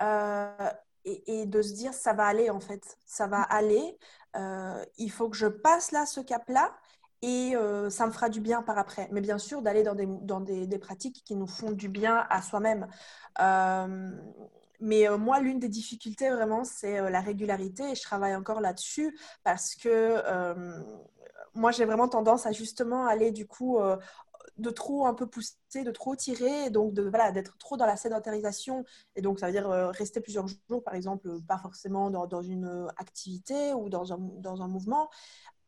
euh, 0.01 0.69
et, 1.03 1.45
de 1.45 1.61
se 1.61 1.73
dire 1.73 1.93
ça 1.93 2.13
va 2.13 2.25
aller 2.25 2.49
en 2.49 2.59
fait, 2.59 2.97
ça 3.05 3.27
va 3.27 3.41
aller, 3.41 3.97
euh, 4.35 4.83
il 4.97 5.11
faut 5.11 5.29
que 5.29 5.37
je 5.37 5.47
passe 5.47 5.91
là 5.91 6.05
ce 6.05 6.19
cap-là 6.19 6.75
et 7.21 7.55
euh, 7.55 7.89
ça 7.89 8.07
me 8.07 8.11
fera 8.11 8.29
du 8.29 8.41
bien 8.41 8.63
par 8.63 8.77
après. 8.77 9.07
Mais 9.11 9.21
bien 9.21 9.37
sûr 9.37 9.61
d'aller 9.61 9.83
dans, 9.83 9.93
des, 9.93 10.07
dans 10.07 10.39
des, 10.39 10.79
pratiques 10.79 11.23
qui 11.23 11.35
nous 11.35 11.47
font 11.47 11.71
du 11.71 11.89
bien 11.89 12.25
à 12.29 12.41
soi-même. 12.41 12.87
mais 14.79 15.07
moi, 15.17 15.39
l'une 15.39 15.59
des 15.59 15.69
difficultés 15.69 16.29
vraiment, 16.29 16.63
c'est 16.63 17.09
la 17.09 17.21
régularité 17.21 17.91
et 17.91 17.95
je 17.95 18.01
travaille 18.01 18.35
encore 18.35 18.61
là-dessus 18.61 19.17
parce 19.43 19.75
que 19.75 20.21
moi, 21.53 21.71
j'ai 21.71 21.85
vraiment 21.85 22.09
tendance 22.09 22.45
à 22.45 22.51
justement 22.51 23.05
aller 23.05 23.31
du 23.31 23.47
coup 23.47 23.79
de 24.57 24.69
trop 24.69 25.05
un 25.05 25.13
peu 25.13 25.27
pousser, 25.27 25.83
de 25.83 25.91
trop 25.91 26.15
tirer, 26.15 26.69
donc 26.69 26.93
de 26.93 27.03
voilà 27.03 27.31
d'être 27.31 27.57
trop 27.57 27.77
dans 27.77 27.85
la 27.85 27.97
sédentarisation. 27.97 28.85
Et 29.15 29.21
donc 29.21 29.39
ça 29.39 29.47
veut 29.47 29.51
dire 29.51 29.69
euh, 29.69 29.89
rester 29.89 30.21
plusieurs 30.21 30.47
jours, 30.47 30.83
par 30.83 30.95
exemple, 30.95 31.29
pas 31.47 31.57
forcément 31.57 32.09
dans, 32.09 32.41
une 32.41 32.87
activité 32.97 33.73
ou 33.73 33.89
dans 33.89 34.13
un, 34.13 34.17
dans 34.19 34.61
un 34.61 34.67
mouvement. 34.67 35.09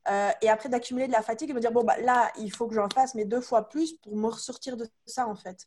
Euh, 0.09 0.31
et 0.41 0.49
après 0.49 0.69
d'accumuler 0.69 1.07
de 1.07 1.11
la 1.11 1.21
fatigue 1.21 1.49
et 1.49 1.53
me 1.53 1.59
dire 1.59 1.71
bon 1.73 1.83
bah 1.83 1.97
là 1.99 2.31
il 2.39 2.49
faut 2.49 2.65
que 2.67 2.73
j'en 2.73 2.87
fasse 2.89 3.13
mais 3.13 3.25
deux 3.25 3.41
fois 3.41 3.67
plus 3.67 3.91
pour 3.97 4.15
me 4.15 4.27
ressortir 4.27 4.77
de 4.77 4.87
ça 5.05 5.27
en 5.27 5.35
fait 5.35 5.65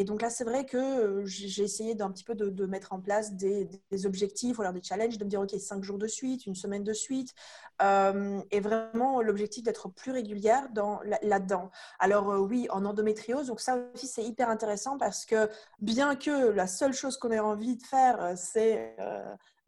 et 0.00 0.04
donc 0.04 0.22
là 0.22 0.30
c'est 0.30 0.44
vrai 0.44 0.64
que 0.64 0.78
euh, 0.78 1.26
j'ai 1.26 1.62
essayé 1.62 1.94
d'un 1.94 2.10
petit 2.10 2.24
peu 2.24 2.34
de, 2.34 2.66
mettre 2.66 2.94
en 2.94 3.00
place 3.00 3.34
des, 3.34 3.68
objectifs 4.06 4.58
ou 4.58 4.62
alors 4.62 4.72
des 4.72 4.82
challenges 4.82 5.18
de 5.18 5.24
me 5.24 5.28
dire 5.28 5.42
ok 5.42 5.50
cinq 5.60 5.84
jours 5.84 5.98
de 5.98 6.06
suite 6.06 6.46
une 6.46 6.54
semaine 6.54 6.84
de 6.84 6.94
suite 6.94 7.34
euh, 7.82 8.40
et 8.50 8.60
vraiment 8.60 9.20
l'objectif 9.20 9.62
d'être 9.62 9.90
plus 9.90 10.10
régulière 10.10 10.70
dans 10.72 11.00
là 11.04 11.38
dedans 11.38 11.70
alors 11.98 12.28
oui 12.40 12.66
en 12.70 12.86
endométriose 12.86 13.48
donc 13.48 13.60
ça 13.60 13.76
aussi 13.94 14.06
c'est 14.06 14.24
hyper 14.24 14.48
intéressant 14.48 14.96
parce 14.96 15.26
que 15.26 15.50
bien 15.80 16.16
que 16.16 16.48
la 16.48 16.66
seule 16.66 16.94
chose 16.94 17.18
qu'on 17.18 17.30
ait 17.30 17.38
envie 17.38 17.76
de 17.76 17.82
faire 17.82 18.32
c'est 18.36 18.96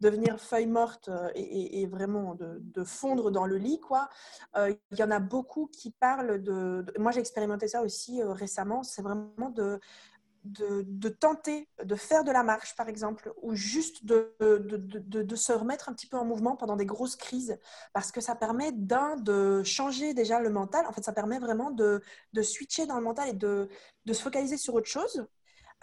devenir 0.03 0.39
feuille 0.39 0.67
morte 0.67 1.09
euh, 1.09 1.29
et, 1.33 1.85
vraiment 1.87 2.35
de, 2.35 2.83
fondre 2.83 3.31
dans 3.31 3.45
le 3.45 3.57
lit. 3.57 3.79
Quoi. 3.79 4.09
Euh, 4.57 4.73
il 4.91 4.99
y 4.99 5.03
en 5.03 5.11
a 5.11 5.19
beaucoup 5.19 5.67
qui 5.67 5.91
parlent 5.91 6.41
de... 6.41 6.85
moi, 6.99 7.11
j'ai 7.11 7.21
expérimenté 7.21 7.67
ça 7.67 7.81
aussi 7.81 8.21
euh, 8.21 8.31
récemment. 8.31 8.83
C'est 8.83 9.01
vraiment 9.01 9.49
de, 9.49 9.79
de, 10.43 11.09
tenter 11.09 11.67
de 11.83 11.95
faire 11.95 12.23
de 12.23 12.31
la 12.31 12.43
marche, 12.43 12.75
par 12.75 12.89
exemple, 12.89 13.33
ou 13.41 13.55
juste 13.55 14.05
de, 14.05 14.35
de, 14.39 15.35
se 15.35 15.53
remettre 15.53 15.89
un 15.89 15.93
petit 15.93 16.07
peu 16.07 16.17
en 16.17 16.25
mouvement 16.25 16.55
pendant 16.55 16.75
des 16.75 16.85
grosses 16.85 17.15
crises, 17.15 17.57
parce 17.93 18.11
que 18.11 18.21
ça 18.21 18.35
permet 18.35 18.71
d'un, 18.71 19.15
de 19.17 19.63
changer 19.63 20.13
déjà 20.13 20.39
le 20.39 20.49
mental. 20.49 20.85
En 20.87 20.91
fait, 20.91 21.03
ça 21.03 21.13
permet 21.13 21.39
vraiment 21.39 21.71
de, 21.71 22.01
switcher 22.41 22.85
dans 22.85 22.97
le 22.97 23.03
mental 23.03 23.29
et 23.29 23.33
de, 23.33 23.69
se 24.07 24.21
focaliser 24.21 24.57
sur 24.57 24.73
autre 24.75 24.89
chose. 24.89 25.25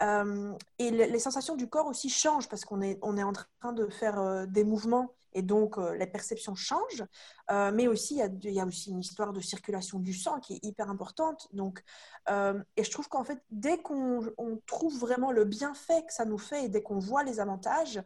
Euh, 0.01 0.53
et 0.79 0.89
les 0.89 1.19
sensations 1.19 1.55
du 1.55 1.69
corps 1.69 1.85
aussi 1.85 2.09
changent 2.09 2.49
parce 2.49 2.65
qu'on 2.65 2.81
est, 2.81 2.97
on 3.03 3.17
est 3.17 3.23
en 3.23 3.33
train 3.33 3.71
de 3.71 3.87
faire 3.87 4.19
euh, 4.19 4.45
des 4.47 4.63
mouvements 4.63 5.13
et 5.33 5.41
donc 5.41 5.77
euh, 5.77 5.95
les 5.95 6.07
perceptions 6.07 6.55
changent. 6.55 7.05
mais 7.49 7.87
aussi, 7.87 8.21
il 8.43 8.53
y, 8.53 8.59
a, 8.59 8.65
aussi 8.65 8.91
une 8.91 8.99
histoire 8.99 9.33
de 9.33 9.41
circulation 9.41 9.99
du 9.99 10.13
sang 10.13 10.39
qui 10.39 10.53
est 10.53 10.65
hyper 10.65 10.89
importante. 10.89 11.47
Donc, 11.53 11.83
et 12.29 12.83
je 12.83 12.91
trouve 12.91 13.09
qu'en 13.09 13.23
fait, 13.23 13.39
dès 13.49 13.77
qu'on 13.77 14.21
trouve 14.65 14.97
vraiment 14.97 15.31
le 15.31 15.43
bienfait 15.43 16.03
que 16.07 16.13
ça 16.13 16.25
nous 16.25 16.37
fait 16.37 16.65
et 16.65 16.69
dès 16.69 16.81
qu'on 16.81 16.99
voit 16.99 17.23
les 17.23 17.39
avantages, 17.39 18.01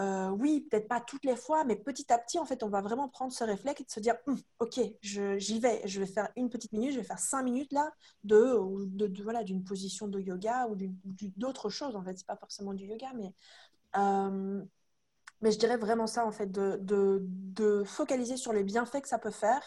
euh, 0.00 0.30
oui, 0.30 0.66
peut-être 0.68 0.88
pas 0.88 1.00
toutes 1.00 1.24
les 1.24 1.36
fois, 1.36 1.64
mais 1.64 1.76
petit 1.76 2.12
à 2.12 2.18
petit, 2.18 2.38
en 2.38 2.44
fait, 2.44 2.62
on 2.62 2.68
va 2.68 2.80
vraiment 2.80 3.08
prendre 3.08 3.32
ce 3.32 3.44
réflexe 3.44 3.80
et 3.80 3.84
de 3.84 3.90
se 3.90 4.00
dire, 4.00 4.16
hum, 4.26 4.36
ok, 4.58 4.80
j'y 5.00 5.60
vais, 5.60 5.82
je 5.84 6.00
vais 6.00 6.06
faire 6.06 6.28
une 6.36 6.50
petite 6.50 6.72
minute, 6.72 6.92
je 6.92 6.98
vais 6.98 7.04
faire 7.04 7.18
cinq 7.18 7.44
minutes 7.44 7.72
là 7.72 7.92
de, 8.24 8.58
de, 8.86 9.22
voilà, 9.22 9.44
d'une 9.44 9.62
position 9.62 10.08
de 10.08 10.18
yoga 10.18 10.66
ou 10.68 10.76
d'autres 11.36 11.68
choses. 11.70 11.94
En 11.94 12.02
fait, 12.02 12.18
c'est 12.18 12.26
pas 12.26 12.36
forcément 12.36 12.74
du 12.74 12.86
yoga, 12.86 13.12
mais 13.14 13.32
euh, 13.96 14.64
Mais 15.44 15.52
je 15.52 15.58
dirais 15.58 15.76
vraiment 15.76 16.06
ça, 16.06 16.26
en 16.26 16.32
fait, 16.32 16.50
de, 16.50 16.78
de, 16.80 17.18
de 17.20 17.84
focaliser 17.84 18.38
sur 18.38 18.54
les 18.54 18.64
bienfaits 18.64 19.02
que 19.02 19.08
ça 19.08 19.18
peut 19.18 19.30
faire 19.30 19.60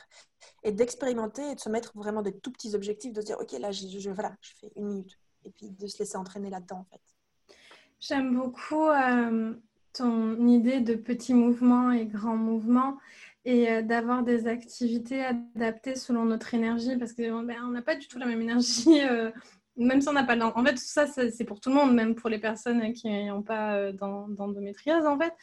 et 0.64 0.72
d'expérimenter 0.72 1.52
et 1.52 1.54
de 1.54 1.60
se 1.60 1.70
mettre 1.70 1.92
vraiment 1.96 2.24
des 2.24 2.36
tout 2.36 2.52
petits 2.52 2.74
objectifs, 2.74 3.14
de 3.14 3.22
se 3.22 3.28
dire, 3.28 3.38
OK, 3.40 3.52
là, 3.60 3.70
je, 3.70 4.10
voilà, 4.10 4.36
je 4.42 4.54
fais 4.60 4.72
une 4.76 4.88
minute. 4.88 5.20
Et 5.46 5.52
puis 5.52 5.70
de 5.70 5.86
se 5.86 6.00
laisser 6.00 6.18
entraîner 6.18 6.50
là-dedans, 6.50 6.80
en 6.80 6.86
fait. 6.86 7.56
J'aime 8.00 8.34
beaucoup 8.34 8.88
euh, 8.88 9.54
ton 9.94 10.48
idée 10.48 10.82
de 10.82 10.96
petits 10.96 11.36
mouvements 11.36 11.92
et 11.92 12.08
grands 12.08 12.38
mouvements 12.38 12.98
et 13.46 13.70
euh, 13.70 13.82
d'avoir 13.84 14.24
des 14.24 14.48
activités 14.48 15.24
adaptées 15.24 15.96
selon 15.96 16.26
notre 16.26 16.56
énergie 16.56 16.98
parce 16.98 17.14
qu'on 17.14 17.44
ben, 17.44 17.70
n'a 17.70 17.84
pas 17.84 17.96
du 17.96 18.08
tout 18.08 18.18
la 18.18 18.26
même 18.26 18.42
énergie. 18.42 19.00
Euh, 19.08 19.30
même 19.78 20.02
si 20.02 20.10
on 20.10 20.14
n'a 20.14 20.24
pas 20.24 20.38
En 20.38 20.64
fait, 20.64 20.74
tout 20.74 20.82
ça, 20.82 21.08
c'est 21.08 21.44
pour 21.46 21.60
tout 21.60 21.70
le 21.70 21.76
monde, 21.76 21.94
même 21.94 22.16
pour 22.16 22.30
les 22.30 22.40
personnes 22.40 22.94
qui 22.94 23.08
n'ont 23.26 23.44
pas 23.44 23.92
d'endométriose, 23.92 25.06
en 25.06 25.18
fait. 25.18 25.34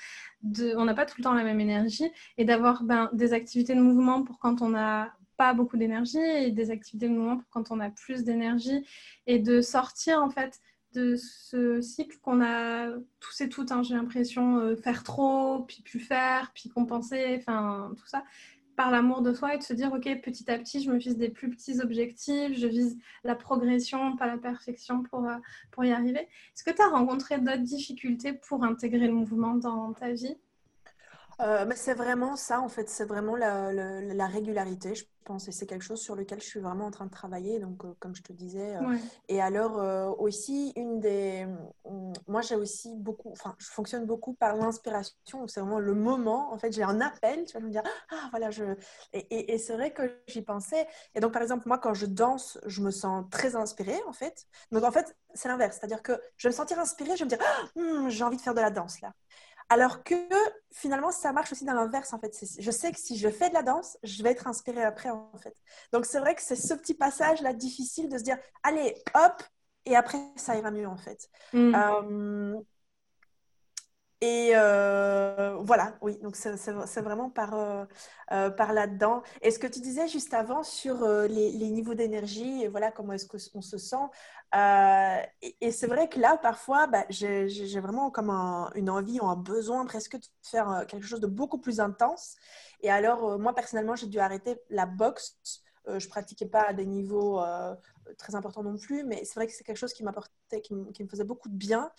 On 0.76 0.84
n'a 0.84 0.94
pas 0.94 1.06
tout 1.06 1.16
le 1.18 1.24
temps 1.24 1.34
la 1.34 1.44
même 1.44 1.60
énergie. 1.60 2.10
Et 2.38 2.44
d'avoir 2.44 2.82
ben, 2.82 3.10
des 3.12 3.32
activités 3.32 3.74
de 3.74 3.80
mouvement 3.80 4.22
pour 4.22 4.38
quand 4.38 4.62
on 4.62 4.70
n'a 4.70 5.14
pas 5.36 5.52
beaucoup 5.52 5.76
d'énergie 5.76 6.18
et 6.18 6.50
des 6.50 6.70
activités 6.70 7.08
de 7.08 7.14
mouvement 7.14 7.38
pour 7.38 7.48
quand 7.50 7.70
on 7.70 7.80
a 7.80 7.90
plus 7.90 8.24
d'énergie. 8.24 8.86
Et 9.26 9.38
de 9.38 9.60
sortir, 9.60 10.22
en 10.22 10.30
fait, 10.30 10.60
de 10.94 11.16
ce 11.16 11.80
cycle 11.80 12.18
qu'on 12.22 12.40
a 12.40 12.90
tous 13.20 13.40
et 13.40 13.48
toutes, 13.48 13.72
hein, 13.72 13.82
j'ai 13.82 13.94
l'impression, 13.94 14.58
euh, 14.58 14.76
faire 14.76 15.02
trop, 15.02 15.64
puis 15.64 15.82
plus 15.82 15.98
faire, 15.98 16.52
puis 16.54 16.68
compenser, 16.68 17.36
enfin 17.38 17.92
tout 17.96 18.06
ça, 18.06 18.24
par 18.76 18.90
l'amour 18.90 19.22
de 19.22 19.32
soi 19.32 19.54
et 19.54 19.58
de 19.58 19.62
se 19.62 19.72
dire, 19.74 19.92
ok, 19.92 20.20
petit 20.22 20.50
à 20.50 20.58
petit, 20.58 20.82
je 20.82 20.90
me 20.90 20.98
fixe 21.00 21.16
des 21.16 21.28
plus 21.28 21.50
petits 21.50 21.80
objectifs, 21.80 22.58
je 22.58 22.66
vise 22.66 22.98
la 23.24 23.34
progression, 23.34 24.16
pas 24.16 24.26
la 24.26 24.38
perfection 24.38 25.02
pour, 25.02 25.26
euh, 25.28 25.36
pour 25.70 25.84
y 25.84 25.92
arriver. 25.92 26.20
Est-ce 26.20 26.64
que 26.64 26.70
tu 26.70 26.82
as 26.82 26.88
rencontré 26.88 27.38
d'autres 27.38 27.58
difficultés 27.58 28.32
pour 28.32 28.64
intégrer 28.64 29.06
le 29.06 29.14
mouvement 29.14 29.54
dans 29.54 29.92
ta 29.92 30.12
vie? 30.12 30.36
Euh, 31.40 31.64
mais 31.66 31.76
c'est 31.76 31.94
vraiment 31.94 32.36
ça, 32.36 32.60
en 32.60 32.68
fait, 32.68 32.88
c'est 32.88 33.04
vraiment 33.04 33.36
la, 33.36 33.72
la, 33.72 34.26
régularité, 34.26 34.94
je 34.94 35.04
pense, 35.24 35.48
et 35.48 35.52
c'est 35.52 35.66
quelque 35.66 35.82
chose 35.82 36.00
sur 36.00 36.14
lequel 36.14 36.40
je 36.40 36.46
suis 36.46 36.60
vraiment 36.60 36.86
en 36.86 36.90
train 36.90 37.06
de 37.06 37.10
travailler, 37.10 37.58
donc 37.58 37.84
euh, 37.84 37.94
comme 37.98 38.14
je 38.14 38.22
te 38.22 38.32
disais. 38.32 38.76
Euh, 38.76 38.96
et 39.28 39.40
alors 39.40 40.20
aussi, 40.20 40.72
une 40.76 41.00
des... 41.00 41.46
Mm, 41.88 42.12
moi, 42.28 42.40
j'ai 42.40 42.56
aussi 42.56 42.94
beaucoup, 42.96 43.30
enfin, 43.32 43.56
je 43.58 43.66
fonctionne 43.66 44.06
beaucoup 44.06 44.34
par 44.34 44.56
l'inspiration, 44.56 45.46
c'est 45.48 45.60
vraiment 45.60 45.80
le 45.80 45.94
moment, 45.94 46.52
en 46.52 46.58
fait, 46.58 46.72
j'ai 46.72 46.82
un 46.84 47.00
appel, 47.00 47.44
tu 47.46 47.54
vas 47.54 47.60
me 47.60 47.70
dire, 47.70 47.82
ah, 48.10 48.28
voilà, 48.30 48.50
je... 48.50 48.64
Et, 49.12 49.54
et, 49.54 49.58
c'est 49.58 49.74
vrai 49.74 49.92
que 49.92 50.02
j'y 50.28 50.42
pensais. 50.42 50.86
Et 51.14 51.20
donc, 51.20 51.32
par 51.32 51.42
exemple, 51.42 51.66
moi, 51.66 51.78
quand 51.78 51.94
je 51.94 52.06
danse, 52.06 52.58
je 52.66 52.80
me 52.80 52.90
sens 52.90 53.24
très 53.30 53.56
inspirée, 53.56 54.00
en 54.06 54.12
fait. 54.12 54.46
Donc, 54.70 54.84
en 54.84 54.92
fait, 54.92 55.16
c'est 55.34 55.48
l'inverse, 55.48 55.78
c'est-à-dire 55.78 56.02
que 56.02 56.12
je 56.36 56.48
vais 56.48 56.52
me 56.52 56.56
sentir 56.56 56.78
inspirée, 56.78 57.16
je 57.16 57.24
vais 57.24 57.24
me 57.24 57.30
dire, 57.30 57.40
ah, 57.42 57.80
hmm, 57.80 58.08
j'ai 58.08 58.24
envie 58.24 58.36
de 58.36 58.42
faire 58.42 58.54
de 58.54 58.60
la 58.60 58.70
danse, 58.70 59.00
là. 59.00 59.12
Alors 59.68 60.04
que 60.04 60.14
finalement, 60.72 61.10
ça 61.10 61.32
marche 61.32 61.52
aussi 61.52 61.64
dans 61.64 61.74
l'inverse, 61.74 62.12
en 62.12 62.18
fait. 62.18 62.32
Je 62.58 62.70
sais 62.70 62.92
que 62.92 62.98
si 62.98 63.16
je 63.16 63.28
fais 63.28 63.48
de 63.48 63.54
la 63.54 63.62
danse, 63.62 63.96
je 64.02 64.22
vais 64.22 64.30
être 64.30 64.46
inspirée 64.46 64.82
après, 64.84 65.10
en 65.10 65.30
fait. 65.38 65.54
Donc, 65.92 66.06
c'est 66.06 66.20
vrai 66.20 66.34
que 66.34 66.42
c'est 66.42 66.56
ce 66.56 66.74
petit 66.74 66.94
passage-là 66.94 67.52
difficile 67.54 68.08
de 68.08 68.18
se 68.18 68.22
dire, 68.22 68.38
allez, 68.62 68.94
hop, 69.14 69.42
et 69.86 69.96
après, 69.96 70.18
ça 70.36 70.56
ira 70.56 70.70
mieux, 70.70 70.86
en 70.86 70.96
fait. 70.96 71.28
Mm. 71.52 71.74
Euh, 71.74 72.60
et 74.24 74.52
euh, 74.54 75.58
voilà, 75.60 75.98
oui, 76.00 76.16
donc 76.22 76.34
c'est 76.34 77.00
vraiment 77.02 77.28
par, 77.28 77.54
euh, 77.54 77.84
euh, 78.32 78.48
par 78.48 78.72
là-dedans. 78.72 79.22
Et 79.42 79.50
ce 79.50 79.58
que 79.58 79.66
tu 79.66 79.80
disais 79.80 80.08
juste 80.08 80.32
avant 80.32 80.62
sur 80.62 81.06
les, 81.06 81.52
niveaux 81.70 81.92
d'énergie, 81.92 82.66
voilà, 82.68 82.90
comment 82.90 83.12
est-ce 83.12 83.50
qu'on 83.50 83.60
se 83.60 83.76
sent. 83.76 84.06
et, 85.60 85.70
c'est 85.70 85.86
vrai 85.86 86.08
que 86.08 86.18
là, 86.18 86.38
parfois, 86.38 86.86
bah, 86.86 87.04
j'ai 87.10 87.80
vraiment 87.80 88.10
comme 88.10 88.30
une 88.74 88.88
envie 88.88 89.20
ou 89.20 89.26
un 89.26 89.36
besoin 89.36 89.84
presque 89.84 90.16
de 90.16 90.26
faire 90.42 90.86
quelque 90.88 91.06
chose 91.06 91.20
de 91.20 91.26
beaucoup 91.26 91.58
plus 91.58 91.78
intense. 91.80 92.36
Et 92.80 92.90
alors, 92.90 93.38
moi, 93.38 93.54
personnellement, 93.54 93.94
j'ai 93.94 94.06
dû 94.06 94.20
arrêter 94.20 94.58
la 94.70 94.86
boxe. 94.86 95.36
je 95.86 96.08
pratiquais 96.08 96.46
pas 96.46 96.62
à 96.62 96.72
des 96.72 96.86
niveaux 96.86 97.42
très 98.16 98.34
importants 98.34 98.62
non 98.62 98.78
plus, 98.78 99.04
mais 99.04 99.22
c'est 99.24 99.34
vrai 99.34 99.46
que 99.46 99.52
c'est 99.52 99.64
quelque 99.64 99.76
chose 99.76 99.92
qui 99.92 100.02
m'apportait, 100.02 100.62
qui, 100.62 100.72
me 100.72 101.08
faisait 101.10 101.24
beaucoup 101.24 101.50
de 101.50 101.56
bien. 101.56 101.90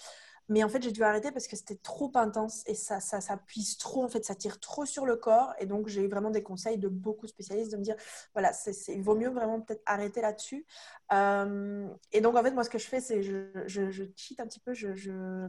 Mais 0.50 0.64
en 0.64 0.70
fait, 0.70 0.82
j'ai 0.84 0.92
dû 0.92 1.04
arrêter 1.04 1.32
parce 1.32 1.48
que 1.48 1.56
c'était 1.56 1.76
trop 1.78 2.12
intense 2.16 2.64
et 2.68 2.76
ça, 2.76 3.00
ça, 3.00 3.20
ça 3.22 3.38
puise 3.38 3.78
trop, 3.78 4.04
en 4.04 4.08
fait, 4.10 4.24
ça 4.26 4.36
tire 4.36 4.60
trop 4.60 4.86
sur 4.86 5.06
le 5.06 5.16
corps. 5.16 5.54
Et 5.60 5.66
donc, 5.66 5.88
j'ai 5.88 6.02
eu 6.04 6.08
vraiment 6.08 6.30
des 6.30 6.44
conseils 6.44 6.78
de 6.78 6.88
beaucoup 6.88 7.26
de 7.26 7.32
spécialistes 7.32 7.72
de 7.72 7.78
me 7.78 7.84
dire, 7.84 7.96
voilà, 8.34 8.54
c'est, 8.54 8.74
il 8.94 9.02
vaut 9.02 9.16
mieux 9.16 9.30
vraiment 9.30 9.60
peut-être 9.62 9.82
arrêter 9.86 10.22
là-dessus. 10.22 10.66
Euh, 11.14 11.88
et 12.12 12.22
donc, 12.22 12.36
en 12.36 12.44
fait, 12.44 12.52
moi, 12.52 12.64
ce 12.64 12.70
que 12.70 12.78
je 12.78 12.88
fais, 12.88 13.02
c'est 13.02 13.24
je, 13.24 13.48
je, 13.66 13.90
je 13.90 14.04
cheat 14.16 14.40
un 14.40 14.46
petit 14.48 14.60
peu, 14.60 14.74
je, 14.74 14.94
je 14.94 15.48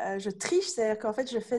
euh, 0.00 0.18
je 0.18 0.30
triche, 0.30 0.66
c'est-à-dire 0.66 0.98
qu'en 0.98 1.12
fait, 1.12 1.28
je 1.30 1.40
fais 1.40 1.58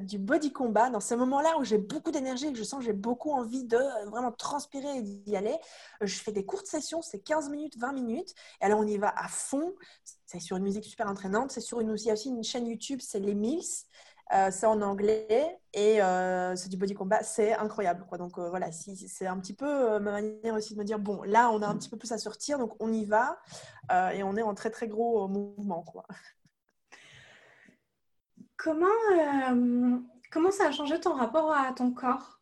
du 0.00 0.18
body 0.18 0.52
combat 0.52 0.88
dans 0.88 1.00
ces 1.00 1.16
moments-là 1.16 1.58
où 1.58 1.64
j'ai 1.64 1.78
beaucoup 1.78 2.12
d'énergie 2.12 2.46
et 2.46 2.52
que 2.52 2.58
je 2.58 2.62
sens 2.62 2.78
que 2.78 2.84
j'ai 2.84 2.92
beaucoup 2.92 3.32
envie 3.32 3.64
de 3.64 3.78
vraiment 4.08 4.30
transpirer 4.30 4.98
et 4.98 5.02
d'y 5.02 5.36
aller. 5.36 5.56
Euh, 6.02 6.06
je 6.06 6.20
fais 6.20 6.30
des 6.30 6.44
courtes 6.44 6.66
sessions, 6.66 7.02
c'est 7.02 7.18
15 7.18 7.50
minutes, 7.50 7.76
20 7.78 7.92
minutes. 7.92 8.34
Et 8.60 8.66
alors, 8.66 8.78
on 8.78 8.86
y 8.86 8.98
va 8.98 9.12
à 9.16 9.26
fond. 9.26 9.74
C'est 10.26 10.38
sur 10.38 10.56
une 10.56 10.62
musique 10.62 10.84
super 10.84 11.08
entraînante. 11.08 11.50
C'est 11.50 11.60
sur 11.60 11.80
une, 11.80 11.90
aussi 11.90 12.28
une 12.28 12.44
chaîne 12.44 12.66
YouTube, 12.66 13.00
c'est 13.02 13.18
Les 13.18 13.34
Mills. 13.34 13.62
Euh, 14.32 14.50
c'est 14.50 14.66
en 14.66 14.80
anglais 14.80 15.58
et 15.74 15.98
c'est 16.56 16.68
du 16.70 16.78
body 16.78 16.94
combat, 16.94 17.22
c'est 17.22 17.52
incroyable. 17.52 18.06
Quoi. 18.08 18.16
Donc 18.16 18.38
voilà, 18.38 18.72
si, 18.72 18.96
c'est 18.96 19.26
un 19.26 19.38
petit 19.38 19.52
peu 19.52 19.98
ma 19.98 20.12
manière 20.12 20.54
aussi 20.54 20.74
de 20.74 20.78
me 20.78 20.84
dire 20.84 20.98
bon, 20.98 21.22
là 21.24 21.50
on 21.50 21.60
a 21.60 21.66
un 21.66 21.76
petit 21.76 21.90
peu 21.90 21.98
plus 21.98 22.12
à 22.12 22.18
sortir, 22.18 22.58
donc 22.58 22.72
on 22.80 22.90
y 22.92 23.04
va 23.04 23.38
et 24.14 24.22
on 24.22 24.36
est 24.36 24.42
en 24.42 24.54
très 24.54 24.70
très 24.70 24.88
gros 24.88 25.28
mouvement. 25.28 25.82
Quoi. 25.82 26.06
Comment, 28.62 28.86
euh, 29.12 29.98
comment 30.30 30.52
ça 30.52 30.68
a 30.68 30.70
changé 30.70 31.00
ton 31.00 31.14
rapport 31.14 31.50
à 31.52 31.72
ton 31.72 31.90
corps 31.90 32.40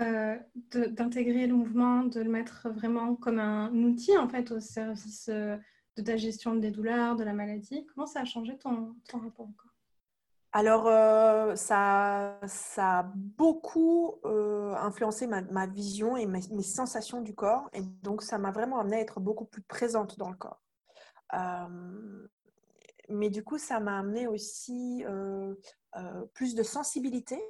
euh, 0.00 0.36
d'intégrer 0.72 1.46
le 1.46 1.54
mouvement, 1.54 2.02
de 2.02 2.20
le 2.20 2.28
mettre 2.28 2.68
vraiment 2.68 3.14
comme 3.14 3.38
un 3.38 3.72
outil 3.72 4.18
en 4.18 4.28
fait 4.28 4.50
au 4.50 4.58
service 4.58 5.28
euh, 5.28 5.56
de 5.96 6.02
ta 6.02 6.16
gestion 6.16 6.56
des 6.56 6.72
douleurs, 6.72 7.14
de 7.14 7.22
la 7.22 7.32
maladie? 7.32 7.86
Comment 7.94 8.08
ça 8.08 8.22
a 8.22 8.24
changé 8.24 8.58
ton, 8.58 8.96
ton 9.08 9.20
rapport 9.20 9.46
au 9.46 9.52
corps? 9.52 9.70
Alors, 10.54 10.84
ça, 11.56 12.38
ça 12.44 12.98
a 12.98 13.02
beaucoup 13.14 14.16
influencé 14.24 15.26
ma, 15.26 15.66
vision 15.66 16.14
et 16.16 16.26
mes, 16.26 16.40
mes, 16.50 16.62
sensations 16.62 17.22
du 17.22 17.34
corps. 17.34 17.70
Et 17.72 17.80
donc, 18.02 18.20
ça 18.20 18.36
m'a 18.36 18.50
vraiment 18.50 18.78
amené 18.78 18.96
à 18.96 19.00
être 19.00 19.18
beaucoup 19.18 19.46
plus 19.46 19.62
présente 19.62 20.18
dans 20.18 20.28
le 20.28 20.36
corps 20.36 20.60
mais 23.08 23.30
du 23.30 23.42
coup, 23.44 23.58
ça 23.58 23.80
m'a 23.80 23.98
amené 23.98 24.26
aussi 24.26 25.04
euh, 25.04 25.54
euh, 25.96 26.24
plus 26.34 26.54
de 26.54 26.62
sensibilité. 26.62 27.42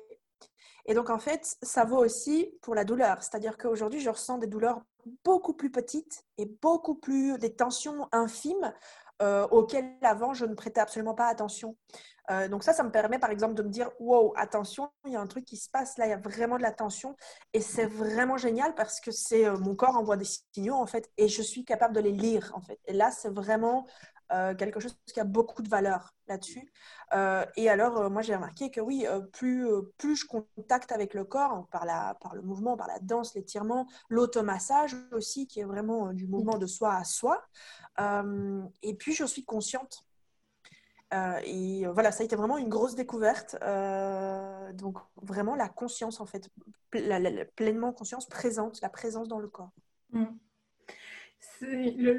Et 0.86 0.94
donc, 0.94 1.10
en 1.10 1.18
fait, 1.18 1.56
ça 1.62 1.84
vaut 1.84 2.04
aussi 2.04 2.52
pour 2.62 2.74
la 2.74 2.84
douleur. 2.84 3.22
C'est-à-dire 3.22 3.56
qu'aujourd'hui, 3.56 4.00
je 4.00 4.10
ressens 4.10 4.38
des 4.38 4.48
douleurs 4.48 4.80
beaucoup 5.24 5.54
plus 5.54 5.70
petites 5.70 6.24
et 6.38 6.46
beaucoup 6.46 6.96
plus 6.96 7.38
des 7.38 7.54
tensions 7.54 8.08
infimes 8.10 8.72
euh, 9.20 9.46
auxquelles 9.48 9.96
avant 10.02 10.34
je 10.34 10.44
ne 10.44 10.54
prêtais 10.54 10.80
absolument 10.80 11.14
pas 11.14 11.26
attention. 11.26 11.76
donc 12.50 12.64
ça, 12.64 12.72
ça 12.72 12.82
me 12.82 12.90
permet 12.90 13.18
par 13.18 13.30
exemple 13.30 13.54
de 13.54 13.62
me 13.62 13.68
dire, 13.68 13.90
wow, 14.00 14.32
attention, 14.36 14.90
il 15.04 15.12
y 15.12 15.16
a 15.16 15.20
un 15.20 15.26
truc 15.26 15.44
qui 15.44 15.56
se 15.56 15.68
passe 15.68 15.98
là, 15.98 16.06
il 16.06 16.10
y 16.10 16.14
a 16.14 16.16
vraiment 16.16 16.56
de 16.56 16.62
la 16.62 16.72
tension. 16.72 17.14
Et 17.52 17.60
c'est 17.60 17.86
vraiment 17.86 18.36
génial 18.36 18.74
parce 18.74 19.00
que 19.00 19.10
c'est 19.10 19.48
mon 19.50 19.76
corps 19.76 19.96
envoie 19.96 20.16
des 20.16 20.24
signaux 20.24 20.76
en 20.76 20.86
fait 20.86 21.10
et 21.16 21.28
je 21.28 21.42
suis 21.42 21.64
capable 21.64 21.94
de 21.94 22.00
les 22.00 22.12
lire 22.12 22.50
en 22.54 22.62
fait. 22.62 22.80
Et 22.86 22.92
là, 22.92 23.10
c'est 23.10 23.28
vraiment 23.28 23.86
euh, 24.32 24.54
quelque 24.54 24.80
chose 24.80 24.96
qui 25.06 25.20
a 25.20 25.24
beaucoup 25.24 25.62
de 25.62 25.68
valeur 25.68 26.14
là-dessus. 26.26 26.72
Euh, 27.12 27.44
et 27.56 27.68
alors, 27.68 27.98
euh, 27.98 28.08
moi, 28.08 28.22
j'ai 28.22 28.34
remarqué 28.34 28.70
que 28.70 28.80
oui, 28.80 29.06
plus, 29.32 29.68
plus 29.98 30.16
je 30.16 30.26
contacte 30.26 30.92
avec 30.92 31.14
le 31.14 31.24
corps, 31.24 31.66
par, 31.70 31.84
la, 31.84 32.16
par 32.20 32.34
le 32.34 32.42
mouvement, 32.42 32.76
par 32.76 32.86
la 32.86 32.98
danse, 32.98 33.34
l'étirement, 33.34 33.86
l'automassage 34.08 34.96
aussi, 35.12 35.46
qui 35.46 35.60
est 35.60 35.64
vraiment 35.64 36.12
du 36.12 36.26
mouvement 36.26 36.56
de 36.56 36.66
soi 36.66 36.94
à 36.94 37.04
soi, 37.04 37.44
et 37.98 38.94
puis 38.94 39.12
je 39.12 39.24
suis 39.24 39.44
consciente. 39.44 40.06
et 41.44 41.86
voilà, 41.92 42.10
ça 42.12 42.22
a 42.22 42.24
été 42.24 42.36
vraiment 42.36 42.56
une 42.56 42.68
grosse 42.68 42.94
découverte. 42.94 43.56
donc, 44.74 44.98
vraiment 45.16 45.56
la 45.56 45.68
conscience, 45.68 46.20
en 46.20 46.26
fait, 46.26 46.48
pleinement 47.56 47.92
conscience 47.92 48.26
présente, 48.26 48.80
la 48.80 48.88
présence 48.88 49.28
dans 49.28 49.38
le 49.38 49.48
corps. 49.48 49.72
Mmh. 50.10 50.26
Le 51.60 52.12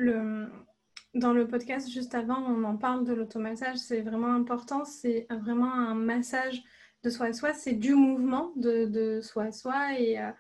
dans 1.13 1.33
le 1.33 1.47
podcast 1.47 1.89
juste 1.91 2.15
avant, 2.15 2.39
on 2.39 2.63
en 2.63 2.77
parle 2.77 3.05
de 3.05 3.13
l'automassage. 3.13 3.77
C'est 3.77 4.01
vraiment 4.01 4.33
important. 4.33 4.83
C'est 4.85 5.27
vraiment 5.29 5.71
un 5.71 5.95
massage 5.95 6.63
de 7.03 7.09
soi 7.09 7.27
à 7.27 7.33
soi. 7.33 7.53
C'est 7.53 7.73
du 7.73 7.93
mouvement 7.93 8.51
de, 8.55 9.19
soi 9.21 9.43
à 9.43 9.51
soi. 9.51 9.99
Et, 9.99 10.19
euh, 10.19 10.31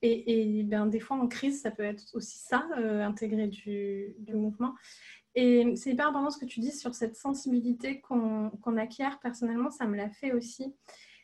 et, 0.00 0.58
et 0.58 0.62
ben, 0.64 0.86
des 0.86 1.00
fois, 1.00 1.16
en 1.16 1.28
crise, 1.28 1.60
ça 1.60 1.70
peut 1.70 1.84
être 1.84 2.04
aussi 2.14 2.38
ça, 2.38 2.66
euh, 2.78 3.04
intégrer 3.04 3.46
du, 3.46 4.14
mouvement. 4.32 4.74
Et 5.34 5.76
c'est 5.76 5.90
hyper 5.90 6.08
important 6.08 6.30
ce 6.30 6.38
que 6.38 6.44
tu 6.44 6.60
dis 6.60 6.72
sur 6.72 6.94
cette 6.94 7.16
sensibilité 7.16 8.00
qu'on 8.00 8.76
acquiert. 8.76 9.18
Personnellement, 9.20 9.70
ça 9.70 9.86
me 9.86 9.96
l'a 9.96 10.10
fait 10.10 10.32
aussi. 10.32 10.74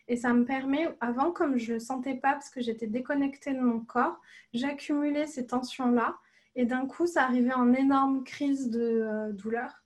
Et 0.07 0.17
ça 0.17 0.33
me 0.33 0.45
permet, 0.45 0.89
avant, 1.01 1.33
comme 1.33 1.59
je 1.59 1.71
ne 1.71 1.75
le 1.75 1.81
sentais 1.81 2.15
pas 2.15 2.33
parce 2.33 2.49
que 2.49 2.63
j'étais 2.63 2.87
déconnectée 2.87 3.53
de 3.53 3.61
mon 3.61 3.81
corps, 3.81 4.19
j'accumulais 4.55 5.27
ces 5.27 5.47
tensions-là. 5.47 6.17
Et 6.59 6.67
d'un 6.67 6.87
coup, 6.87 7.07
ça 7.07 7.23
arrivait 7.23 7.55
en 7.55 7.73
énorme 7.73 8.25
crise 8.25 8.69
de 8.69 8.81
euh, 8.81 9.33
douleur. 9.33 9.85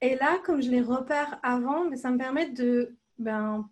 Et 0.00 0.14
là, 0.14 0.38
comme 0.44 0.62
je 0.62 0.70
les 0.70 0.80
repère 0.80 1.40
avant, 1.42 1.90
mais 1.90 1.96
ça 1.96 2.12
me 2.12 2.18
permet 2.18 2.48
de 2.50 2.96
ben, 3.18 3.68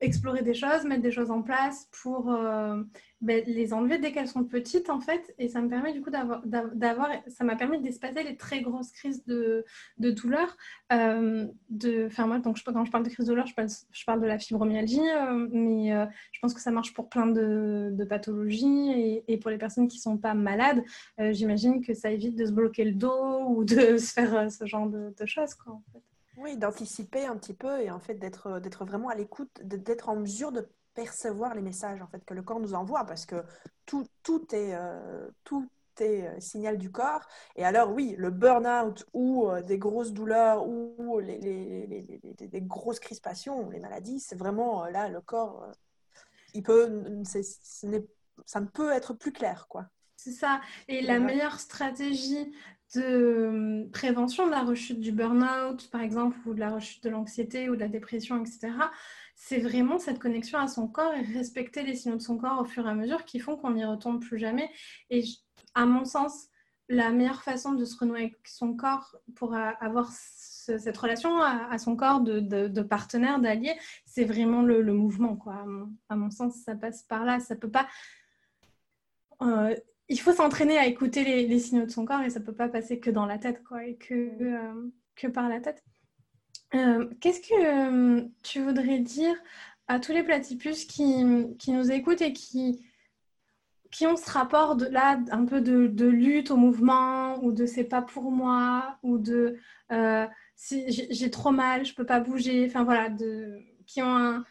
explorer 0.00 0.42
des 0.42 0.54
choses, 0.54 0.84
mettre 0.84 1.02
des 1.02 1.10
choses 1.10 1.30
en 1.30 1.42
place 1.42 1.88
pour 2.02 2.32
euh, 2.32 2.82
ben, 3.20 3.44
les 3.46 3.74
enlever 3.74 3.98
dès 3.98 4.12
qu'elles 4.12 4.28
sont 4.28 4.44
petites 4.44 4.88
en 4.88 5.00
fait. 5.00 5.34
Et 5.38 5.48
ça 5.48 5.60
me 5.60 5.68
permet 5.68 5.92
du 5.92 6.00
coup 6.00 6.10
d'avoir, 6.10 7.10
ça 7.28 7.44
m'a 7.44 7.56
permis 7.56 7.80
d'espacer 7.80 8.22
les 8.22 8.36
très 8.36 8.62
grosses 8.62 8.90
crises 8.92 9.24
de, 9.26 9.64
de 9.98 10.10
douleur. 10.10 10.56
Euh, 10.92 11.46
de, 11.68 12.06
enfin 12.06 12.26
moi, 12.26 12.38
donc 12.38 12.56
quand 12.64 12.84
je 12.84 12.90
parle 12.90 13.04
de 13.04 13.10
crise 13.10 13.26
de 13.26 13.32
douleur, 13.32 13.46
je 13.46 13.54
parle, 13.54 13.68
je 13.90 14.04
parle 14.04 14.20
de 14.20 14.26
la 14.26 14.38
fibromyalgie, 14.38 15.00
euh, 15.00 15.48
mais 15.52 15.90
je 16.32 16.38
pense 16.40 16.54
que 16.54 16.60
ça 16.60 16.70
marche 16.70 16.94
pour 16.94 17.08
plein 17.08 17.26
de, 17.26 18.06
pathologies 18.08 18.90
et, 18.90 19.24
et, 19.28 19.36
pour 19.36 19.50
les 19.50 19.58
personnes 19.58 19.86
qui 19.86 19.98
sont 19.98 20.16
pas 20.16 20.34
malades, 20.34 20.82
j'imagine 21.18 21.84
que 21.84 21.94
ça 21.94 22.10
évite 22.10 22.36
de 22.36 22.46
se 22.46 22.52
bloquer 22.52 22.84
le 22.84 22.92
dos 22.92 23.44
ou 23.48 23.64
de 23.64 23.98
se 23.98 24.12
faire 24.12 24.50
ce 24.50 24.66
genre 24.66 24.88
de, 24.88 25.14
de 25.16 25.26
choses 25.26 25.54
quoi 25.54 25.74
en 25.74 25.82
fait. 25.92 26.09
Oui, 26.40 26.56
d'anticiper 26.56 27.26
un 27.26 27.36
petit 27.36 27.52
peu 27.52 27.82
et 27.82 27.90
en 27.90 28.00
fait 28.00 28.14
d'être, 28.14 28.60
d'être 28.60 28.86
vraiment 28.86 29.10
à 29.10 29.14
l'écoute, 29.14 29.50
d'être 29.62 30.08
en 30.08 30.16
mesure 30.16 30.52
de 30.52 30.66
percevoir 30.94 31.54
les 31.54 31.60
messages 31.60 32.00
en 32.00 32.06
fait 32.06 32.24
que 32.24 32.32
le 32.32 32.42
corps 32.42 32.60
nous 32.60 32.72
envoie 32.72 33.04
parce 33.04 33.26
que 33.26 33.44
tout, 33.84 34.06
tout 34.22 34.46
est, 34.54 34.74
euh, 34.74 35.28
tout 35.44 35.68
est 35.98 36.26
euh, 36.26 36.40
signal 36.40 36.78
du 36.78 36.90
corps. 36.90 37.20
Et 37.56 37.64
alors 37.64 37.92
oui, 37.92 38.14
le 38.16 38.30
burn-out 38.30 39.04
ou 39.12 39.50
euh, 39.50 39.60
des 39.60 39.76
grosses 39.76 40.12
douleurs 40.12 40.66
ou 40.66 41.18
les, 41.18 41.38
les, 41.38 41.86
les, 41.86 42.48
les, 42.50 42.60
grosses 42.62 43.00
crispations, 43.00 43.68
les 43.68 43.78
maladies, 43.78 44.18
c'est 44.18 44.36
vraiment 44.36 44.86
là 44.86 45.10
le 45.10 45.20
corps, 45.20 45.70
il 46.54 46.62
peut, 46.62 47.22
ça 48.46 48.60
ne 48.60 48.66
peut 48.66 48.92
être 48.92 49.12
plus 49.12 49.32
clair 49.32 49.66
quoi. 49.68 49.90
C'est 50.16 50.32
ça. 50.32 50.62
Et 50.88 51.02
la 51.02 51.18
meilleure 51.18 51.60
stratégie 51.60 52.50
de 52.94 53.02
euh, 53.02 53.88
prévention 53.92 54.46
de 54.46 54.50
la 54.50 54.62
rechute 54.62 55.00
du 55.00 55.12
burn-out, 55.12 55.88
par 55.90 56.00
exemple, 56.00 56.36
ou 56.46 56.54
de 56.54 56.60
la 56.60 56.70
rechute 56.70 57.04
de 57.04 57.10
l'anxiété 57.10 57.68
ou 57.68 57.76
de 57.76 57.80
la 57.80 57.88
dépression, 57.88 58.40
etc., 58.40 58.72
c'est 59.36 59.58
vraiment 59.58 59.98
cette 59.98 60.18
connexion 60.18 60.58
à 60.58 60.68
son 60.68 60.86
corps 60.86 61.14
et 61.14 61.22
respecter 61.22 61.82
les 61.82 61.94
signaux 61.94 62.16
de 62.16 62.22
son 62.22 62.36
corps 62.36 62.60
au 62.60 62.64
fur 62.64 62.86
et 62.86 62.90
à 62.90 62.94
mesure 62.94 63.24
qui 63.24 63.38
font 63.38 63.56
qu'on 63.56 63.70
n'y 63.70 63.84
retombe 63.84 64.20
plus 64.20 64.38
jamais. 64.38 64.70
Et 65.08 65.24
à 65.74 65.86
mon 65.86 66.04
sens, 66.04 66.48
la 66.90 67.10
meilleure 67.10 67.42
façon 67.42 67.72
de 67.72 67.84
se 67.84 67.96
renouer 67.96 68.20
avec 68.20 68.38
son 68.46 68.74
corps 68.74 69.16
pour 69.36 69.54
avoir 69.54 70.10
cette 70.10 70.96
relation 70.98 71.40
à, 71.40 71.78
son 71.78 71.96
corps 71.96 72.20
de, 72.20 72.82
partenaire, 72.82 73.38
d'allié, 73.38 73.72
c'est 74.04 74.24
vraiment 74.24 74.62
le, 74.62 74.92
mouvement. 74.92 75.36
Quoi. 75.36 75.64
À, 76.08 76.16
mon, 76.16 76.30
sens, 76.30 76.56
ça 76.64 76.74
passe 76.74 77.04
par 77.04 77.24
là. 77.24 77.40
Ça 77.40 77.56
peut 77.56 77.70
pas. 77.70 77.86
Euh, 79.42 79.74
il 80.10 80.20
faut 80.20 80.32
s'entraîner 80.32 80.76
à 80.76 80.86
écouter 80.86 81.24
les, 81.24 81.58
signaux 81.60 81.86
de 81.86 81.90
son 81.90 82.04
corps 82.04 82.20
et 82.20 82.30
ça 82.30 82.40
ne 82.40 82.44
peut 82.44 82.52
pas 82.52 82.68
passer 82.68 82.98
que 82.98 83.10
dans 83.10 83.26
la 83.26 83.38
tête, 83.38 83.62
quoi, 83.62 83.86
et 83.86 83.94
que, 83.94 84.14
euh, 84.14 84.90
que 85.14 85.28
par 85.28 85.48
la 85.48 85.60
tête. 85.60 85.84
Euh, 86.74 87.08
qu'est-ce 87.20 87.40
que 87.40 87.54
euh, 87.54 88.24
tu 88.42 88.60
voudrais 88.60 88.98
dire 88.98 89.34
à 89.86 90.00
tous 90.00 90.12
les 90.12 90.24
platypus 90.24 90.84
qui, 90.84 91.24
qui, 91.58 91.70
nous 91.70 91.92
écoutent 91.92 92.22
et 92.22 92.32
qui, 92.32 92.84
qui 93.92 94.06
ont 94.06 94.16
ce 94.16 94.28
rapport 94.30 94.74
de, 94.74 94.86
là 94.86 95.20
un 95.30 95.44
peu 95.44 95.60
de, 95.60 96.06
lutte 96.06 96.50
au 96.50 96.56
mouvement 96.56 97.42
ou 97.44 97.52
de 97.52 97.64
c'est 97.64 97.84
pas 97.84 98.02
pour 98.02 98.32
moi 98.32 98.98
ou 99.04 99.16
de 99.18 99.58
j'ai 100.56 101.30
trop 101.30 101.52
mal, 101.52 101.84
je 101.84 101.94
peux 101.94 102.06
pas 102.06 102.20
bouger, 102.20 102.66
enfin 102.66 102.82
voilà, 102.82 103.10
de, 103.10 103.60
qui 103.86 104.02
ont 104.02 104.16
un, 104.16 104.44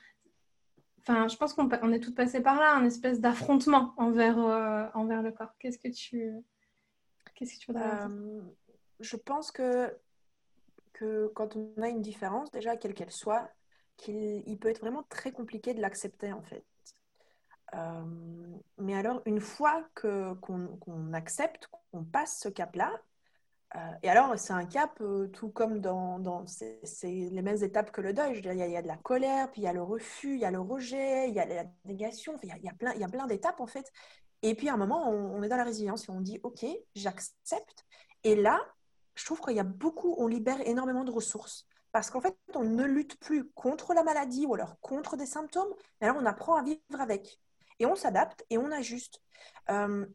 Enfin, 1.10 1.28
je 1.28 1.38
pense 1.38 1.54
qu'on 1.54 1.92
est 1.92 2.00
toutes 2.00 2.14
passées 2.14 2.42
par 2.42 2.60
là, 2.60 2.76
un 2.76 2.86
espèce 2.86 3.20
d'affrontement 3.20 3.96
envers, 3.98 4.38
euh, 4.38 4.86
envers 4.94 5.24
le 5.24 5.32
corps. 5.32 5.56
Qu'est-ce 5.58 5.80
que 5.80 5.88
tu, 5.88 6.32
qu'est-ce 7.34 7.56
que 7.56 7.60
tu 7.60 7.72
voudrais 7.72 8.04
euh, 8.04 8.42
Je 9.00 9.16
pense 9.16 9.52
que, 9.52 9.92
que 10.94 11.28
quand 11.34 11.56
on 11.56 11.82
a 11.82 11.90
une 11.90 12.04
différence, 12.04 12.52
déjà 12.52 12.78
quelle 12.78 12.94
qu'elle 12.94 13.12
soit, 13.12 13.50
qu'il 13.98 14.60
peut 14.60 14.70
être 14.70 14.82
vraiment 14.82 15.02
très 15.10 15.32
compliqué 15.32 15.74
de 15.74 15.82
l'accepter 15.82 16.32
en 16.32 16.44
fait. 16.44 16.64
Euh, 17.74 18.04
mais 18.78 18.94
alors, 18.94 19.24
une 19.26 19.42
fois 19.42 19.84
que, 19.96 20.36
qu'on, 20.36 21.14
accepte, 21.14 21.70
qu'on 21.92 22.04
passe 22.04 22.40
ce 22.40 22.50
cap-là, 22.50 22.92
euh, 23.76 23.80
et 24.02 24.10
alors, 24.10 24.38
c'est 24.38 24.54
un 24.54 24.66
cap, 24.66 25.00
euh, 25.02 25.28
tout 25.28 25.50
comme 25.50 25.80
dans, 25.80 26.18
dans 26.20 26.46
c'est, 26.48 26.80
les 27.04 27.42
mêmes 27.42 27.62
étapes 27.62 27.92
que 27.92 28.02
le 28.02 28.14
deuil. 28.14 28.40
Il, 28.40 28.56
y 28.56 28.76
a, 28.76 28.82
de 28.82 28.88
la 28.88 28.98
colère, 28.98 29.52
puis 29.52 29.62
il 29.62 29.66
y 29.66 29.68
a 29.68 29.74
le 29.74 29.84
refus, 29.84 30.34
il 30.34 30.40
y 30.40 30.46
a 30.46 30.52
le 30.52 30.60
rejet, 30.60 31.30
il 31.30 31.36
y 31.36 31.40
a 31.40 31.46
la 31.46 31.66
négation, 31.86 32.36
il 32.42 32.50
y 32.50 32.70
a, 32.70 32.74
plein, 32.74 32.94
y 32.96 33.04
a 33.04 33.08
plein 33.08 33.28
d'étapes 33.28 33.60
en 33.60 33.68
fait. 33.68 33.92
Et 34.42 34.56
puis 34.56 34.70
à 34.70 34.74
un 34.74 34.78
moment, 34.78 35.10
on, 35.10 35.44
est 35.44 35.50
dans 35.50 35.58
la 35.58 35.64
résilience 35.64 36.08
et 36.08 36.12
on 36.12 36.22
dit, 36.22 36.40
OK, 36.44 36.66
j'accepte. 36.96 37.86
Et 38.24 38.36
là, 38.36 38.60
je 39.16 39.26
trouve 39.26 39.40
qu'il 39.42 39.56
y 39.56 39.60
a 39.60 39.64
beaucoup, 39.64 40.16
on 40.18 40.28
libère 40.28 40.62
énormément 40.68 41.04
de 41.04 41.12
ressources. 41.12 41.68
Parce 41.92 42.10
qu'en 42.10 42.22
fait, 42.22 42.38
on 42.56 42.64
ne 42.64 42.84
lutte 42.84 43.20
plus 43.20 43.50
contre 43.52 43.94
la 43.94 44.04
maladie 44.04 44.46
ou 44.46 44.54
alors 44.54 44.80
contre 44.80 45.18
des 45.18 45.26
symptômes, 45.26 45.74
mais 46.00 46.08
alors 46.08 46.22
on 46.22 46.26
apprend 46.26 46.56
à 46.56 46.64
vivre 46.64 46.80
avec. 47.00 47.40
Et 47.80 47.86
on 47.86 47.96
s'adapte 47.96 48.46
et 48.50 48.58
on 48.58 48.72
ajuste. 48.72 49.22
Euh, 49.70 50.06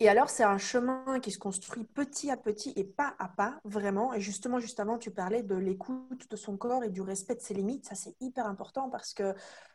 et 0.00 0.08
alors, 0.08 0.28
c'est 0.28 0.42
un 0.42 0.58
chemin 0.58 1.20
qui 1.20 1.30
se 1.30 1.38
construit 1.38 1.84
petit 1.84 2.30
à 2.30 2.36
petit 2.36 2.72
et 2.76 2.84
pas 2.84 3.14
à 3.18 3.28
pas, 3.28 3.60
vraiment. 3.64 4.12
Et 4.12 4.20
justement, 4.20 4.58
juste 4.58 4.80
avant, 4.80 4.98
tu 4.98 5.10
parlais 5.10 5.42
de 5.42 5.54
l'écoute 5.54 6.28
de 6.28 6.36
son 6.36 6.56
corps 6.56 6.82
et 6.82 6.90
du 6.90 7.00
respect 7.00 7.36
de 7.36 7.40
ses 7.40 7.54
limites. 7.54 7.86
Ça, 7.86 7.94
c'est 7.94 8.16
hyper 8.20 8.46
important 8.46 8.90
parce 8.90 9.14
que, 9.14 9.34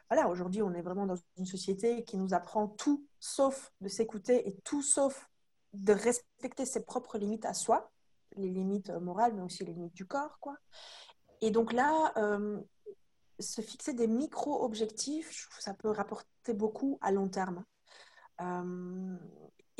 voilà, 0.10 0.28
aujourd'hui, 0.28 0.62
on 0.62 0.74
est 0.74 0.82
vraiment 0.82 1.06
dans 1.06 1.16
une 1.38 1.46
société 1.46 2.04
qui 2.04 2.18
nous 2.18 2.34
apprend 2.34 2.68
tout 2.68 3.06
sauf 3.20 3.72
de 3.80 3.88
s'écouter 3.88 4.48
et 4.50 4.56
tout 4.64 4.82
sauf 4.82 5.30
de 5.74 5.94
respecter 5.94 6.66
ses 6.66 6.84
propres 6.84 7.18
limites 7.18 7.46
à 7.46 7.54
soi, 7.54 7.92
les 8.36 8.50
limites 8.50 8.90
morales, 8.90 9.34
mais 9.36 9.42
aussi 9.42 9.64
les 9.64 9.74
limites 9.74 9.96
du 9.96 10.06
corps, 10.06 10.38
quoi. 10.40 10.58
Et 11.42 11.52
donc 11.52 11.72
là, 11.72 12.12
euh, 12.18 12.60
se 13.40 13.62
fixer 13.62 13.94
des 13.94 14.08
micro-objectifs, 14.08 15.48
ça 15.60 15.74
peut 15.74 15.90
rapporter 15.90 16.54
beaucoup 16.54 16.98
à 17.02 17.12
long 17.12 17.30
terme. 17.30 17.64
Euh, 18.42 19.18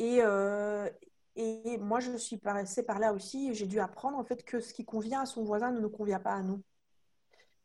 et, 0.00 0.22
euh, 0.22 0.88
et 1.36 1.76
moi, 1.76 2.00
je 2.00 2.16
suis 2.16 2.38
passée 2.38 2.82
par 2.82 2.98
là 2.98 3.12
aussi. 3.12 3.54
J'ai 3.54 3.66
dû 3.66 3.80
apprendre 3.80 4.16
en 4.16 4.24
fait 4.24 4.42
que 4.44 4.58
ce 4.58 4.72
qui 4.72 4.86
convient 4.86 5.20
à 5.20 5.26
son 5.26 5.44
voisin 5.44 5.70
ne 5.72 5.78
nous 5.78 5.90
convient 5.90 6.18
pas 6.18 6.32
à 6.32 6.42
nous. 6.42 6.62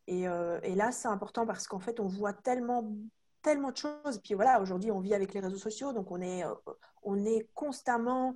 Et, 0.08 0.28
euh, 0.28 0.60
et 0.62 0.76
là, 0.76 0.92
c'est 0.92 1.08
important 1.08 1.46
parce 1.46 1.66
qu'en 1.66 1.80
fait, 1.80 2.02
on 2.02 2.08
voit 2.08 2.34
tellement, 2.34 2.94
tellement 3.42 3.72
de 3.72 3.78
choses. 3.78 4.20
Puis 4.22 4.34
voilà, 4.34 4.62
aujourd'hui, 4.62 4.92
on 4.92 5.00
vit 5.00 5.14
avec 5.14 5.34
les 5.34 5.40
réseaux 5.40 5.58
sociaux, 5.58 5.94
donc 5.94 6.12
on 6.12 6.20
est, 6.20 6.44
euh, 6.44 6.54
on 7.04 7.24
est 7.24 7.48
constamment 7.54 8.36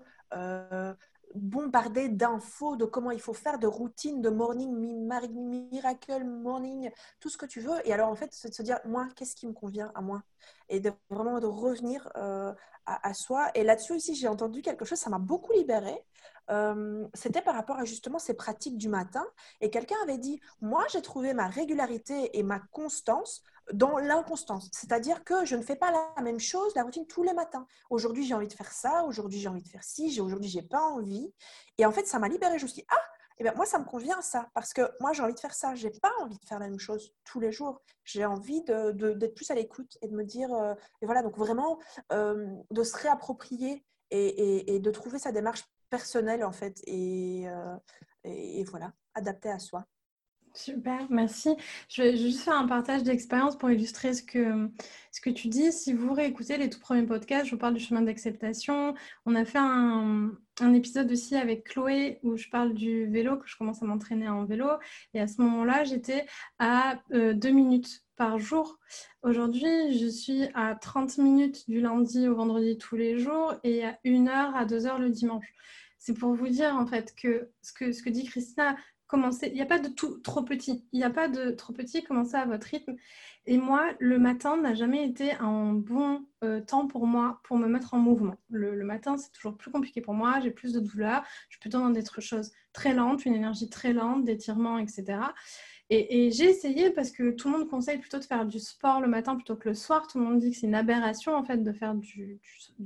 d'infos 1.70 2.76
de 2.76 2.86
comment 2.86 3.12
il 3.12 3.22
faut 3.22 3.34
faire, 3.34 3.60
de 3.60 3.68
routines, 3.68 4.22
de 4.22 4.30
morning, 4.30 4.72
miracle 5.72 6.24
morning, 6.24 6.92
tout 7.20 7.30
ce 7.30 7.38
que 7.38 7.46
tu 7.46 7.60
veux. 7.60 7.88
Et 7.88 7.94
alors, 7.94 8.10
en 8.10 8.16
fait, 8.16 8.30
c'est 8.32 8.50
de 8.50 8.54
se 8.54 8.62
dire, 8.62 8.80
moi, 8.86 9.08
qu'est-ce 9.16 9.36
qui 9.36 9.48
me 9.48 9.54
convient 9.54 9.92
à 9.96 10.02
moi? 10.02 10.24
Et 10.70 10.80
de 10.80 10.92
vraiment 11.10 11.40
de 11.40 11.48
revenir 11.48 12.10
euh, 12.18 12.54
à, 12.86 13.14
soi. 13.14 13.50
Et 13.56 13.64
là-dessus, 13.64 13.96
ici, 13.96 14.16
j'ai 14.16 14.28
entendu 14.28 14.62
quelque 14.62 14.86
chose, 14.86 15.00
ça 15.00 15.10
m'a 15.10 15.20
beaucoup 15.20 15.54
libérée. 15.54 16.04
Euh, 16.50 17.08
c'était 17.14 17.42
par 17.42 17.54
rapport 17.54 17.78
à 17.78 17.86
justement 17.86 18.20
ces 18.20 18.34
pratiques 18.34 18.78
du 18.78 18.90
matin. 18.90 19.26
Et 19.62 19.70
quelqu'un 19.70 19.98
avait 20.04 20.18
dit, 20.18 20.40
moi, 20.62 20.86
j'ai 20.92 21.02
trouvé 21.02 21.34
ma 21.34 21.48
régularité 21.48 22.38
et 22.38 22.44
ma 22.44 22.60
constance 22.60 23.44
dans 23.74 23.98
l'inconstance. 23.98 24.70
C'est-à-dire 24.74 25.24
que 25.24 25.46
je 25.46 25.56
ne 25.56 25.62
fais 25.62 25.76
pas 25.76 25.92
la 25.92 26.22
même 26.22 26.40
chose, 26.40 26.74
la 26.76 26.84
routine, 26.84 27.06
tous 27.08 27.24
les 27.24 27.34
matins. 27.34 27.66
Aujourd'hui, 27.90 28.26
j'ai 28.26 28.34
envie 28.34 28.48
de 28.48 28.54
faire 28.54 28.72
ça, 28.72 29.04
aujourd'hui, 29.04 29.40
j'ai 29.40 29.50
envie 29.50 29.64
de 29.64 29.68
faire 29.68 29.84
ci, 29.84 30.20
aujourd'hui, 30.22 30.50
j'ai 30.50 30.62
pas 30.62 30.82
envie. 30.82 31.34
Et 31.78 31.86
en 31.86 31.92
fait, 31.92 32.06
ça 32.08 32.20
m'a 32.20 32.28
libérée. 32.28 32.58
Je 32.58 32.64
me 32.64 32.68
suis 32.68 32.82
dit, 32.82 32.88
ah, 32.90 33.02
eh 33.40 33.44
bien, 33.44 33.54
moi, 33.54 33.66
ça 33.66 33.80
me 33.80 33.86
convient 33.86 34.22
ça, 34.22 34.50
parce 34.54 34.74
que 34.74 34.82
moi, 35.00 35.14
j'ai 35.14 35.24
envie 35.24 35.34
de 35.34 35.40
faire 35.40 35.54
ça. 35.54 35.74
J'ai 35.76 35.92
pas 35.92 36.12
envie 36.20 36.38
de 36.38 36.46
faire 36.46 36.60
la 36.60 36.68
même 36.68 36.80
chose 36.80 37.14
tous 37.24 37.40
les 37.40 37.52
jours. 37.52 37.82
J'ai 38.04 38.26
envie 38.26 38.64
d'être 38.64 38.98
de, 38.98 39.28
plus 39.28 39.50
à 39.52 39.56
l'écoute 39.56 39.98
et 40.02 40.08
de 40.08 40.16
me 40.16 40.24
dire, 40.24 40.54
euh, 40.54 40.74
et 41.02 41.06
voilà, 41.06 41.22
donc 41.22 41.38
vraiment, 41.38 41.80
euh, 42.12 42.48
de 42.72 42.84
se 42.84 42.98
réapproprier 42.98 43.86
et, 44.12 44.76
et, 44.76 44.80
de 44.80 44.92
trouver 44.92 45.20
sa 45.20 45.32
démarche 45.32 45.64
personnelle, 45.90 46.44
en 46.44 46.52
fait, 46.52 46.82
et, 46.86 47.48
euh, 47.48 47.76
et 48.24 48.64
voilà, 48.66 48.92
adaptée 49.14 49.50
à 49.50 49.60
soi. 49.60 49.86
Super, 50.60 51.08
merci. 51.10 51.56
Je 51.88 52.04
vais 52.04 52.18
juste 52.18 52.42
faire 52.42 52.56
un 52.56 52.68
partage 52.68 53.04
d'expérience 53.04 53.58
pour 53.58 53.72
illustrer 53.72 54.14
ce 54.14 54.22
que, 54.22 54.70
ce 55.10 55.22
que 55.22 55.30
tu 55.30 55.48
dis. 55.48 55.72
Si 55.72 55.94
vous 55.94 56.12
réécoutez 56.12 56.58
les 56.58 56.70
tout 56.70 56.82
premiers 56.82 57.06
podcasts, 57.06 57.46
je 57.46 57.52
vous 57.52 57.58
parle 57.58 57.76
du 57.76 57.80
chemin 57.80 58.02
d'acceptation. 58.02 58.94
On 59.26 59.36
a 59.36 59.46
fait 59.46 59.60
un, 59.60 60.34
épisode 60.74 61.10
aussi 61.14 61.38
avec 61.38 61.64
Chloé 61.64 62.20
où 62.24 62.36
je 62.36 62.50
parle 62.50 62.74
du 62.74 63.06
vélo, 63.06 63.38
que 63.38 63.48
je 63.48 63.56
commence 63.56 63.82
à 63.82 63.86
m'entraîner 63.86 64.28
en 64.28 64.44
vélo. 64.44 64.68
Et 65.14 65.22
à 65.22 65.28
ce 65.30 65.42
moment-là, 65.42 65.86
j'étais 65.86 66.26
à 66.60 67.00
euh, 67.14 67.34
deux 67.34 67.52
minutes 67.52 68.04
par 68.18 68.38
jour. 68.38 68.80
Aujourd'hui, 69.24 69.98
je 69.98 70.08
suis 70.08 70.44
à 70.56 70.76
30 70.76 71.20
minutes 71.20 71.70
du 71.70 71.80
lundi 71.80 72.28
au 72.28 72.36
vendredi 72.36 72.78
tous 72.78 72.98
les 72.98 73.18
jours 73.18 73.54
et 73.64 73.86
à 73.86 73.98
1 74.06 74.28
heure 74.28 74.54
à 74.58 74.66
2 74.66 74.88
heures 74.88 75.00
le 75.00 75.10
dimanche. 75.10 75.54
C'est 76.00 76.14
pour 76.14 76.34
vous 76.34 76.48
dire 76.50 76.76
en 76.76 76.86
fait 76.86 77.14
que 77.16 77.50
ce 77.62 77.72
que, 77.72 77.92
ce 77.94 78.04
que 78.04 78.10
dit 78.10 78.26
Christina, 78.26 78.76
il 79.14 79.54
n'y 79.54 79.62
a 79.62 79.66
pas 79.66 79.80
de 79.80 79.90
tout 79.90 80.20
trop 80.20 80.44
petit, 80.44 80.86
il 80.92 81.00
n'y 81.00 81.04
a 81.04 81.10
pas 81.10 81.28
de 81.28 81.52
trop 81.52 81.74
petit, 81.74 82.04
commencez 82.04 82.36
à 82.36 82.46
votre 82.46 82.68
rythme. 82.68 82.96
Et 83.46 83.58
moi, 83.58 83.94
le 84.00 84.20
matin 84.20 84.58
n'a 84.58 84.76
jamais 84.76 85.08
été 85.08 85.32
un 85.40 85.74
bon 85.74 86.26
euh, 86.44 86.62
temps 86.62 86.88
pour 86.88 87.08
moi 87.08 87.42
pour 87.44 87.58
me 87.58 87.68
mettre 87.68 87.94
en 87.94 87.98
mouvement. 87.98 88.36
Le, 88.50 88.84
matin, 88.84 89.18
c'est 89.18 89.32
toujours 89.32 89.58
plus 89.58 89.72
compliqué 89.72 90.02
pour 90.02 90.14
moi, 90.14 90.40
j'ai 90.42 90.52
plus 90.52 90.74
de 90.74 90.80
douleurs, 90.80 91.24
je 91.48 91.56
suis 91.56 91.60
plutôt 91.60 91.80
dans 91.80 91.90
des 91.90 92.04
choses 92.20 92.52
très 92.74 92.94
lentes, 92.94 93.26
une 93.26 93.34
énergie 93.34 93.70
très 93.70 93.94
lente, 93.94 94.26
d'étirement, 94.26 94.78
etc. 94.78 95.20
Et, 95.92 96.30
j'ai 96.30 96.46
essayé 96.46 96.92
parce 96.92 97.10
que 97.10 97.32
tout 97.32 97.52
le 97.52 97.58
monde 97.58 97.68
conseille 97.68 97.98
plutôt 97.98 98.20
de 98.20 98.24
faire 98.24 98.46
du 98.46 98.60
sport 98.60 99.02
le 99.02 99.08
matin 99.08 99.36
plutôt 99.36 99.56
que 99.56 99.70
le 99.70 99.74
soir. 99.74 100.06
Tout 100.06 100.20
le 100.20 100.26
monde 100.26 100.40
dit 100.40 100.52
que 100.52 100.58
c'est 100.58 100.68
une 100.68 100.76
aberration 100.76 101.36
en 101.36 101.44
fait 101.44 101.64
de 101.64 101.74
faire 101.74 101.96
du, 101.96 102.40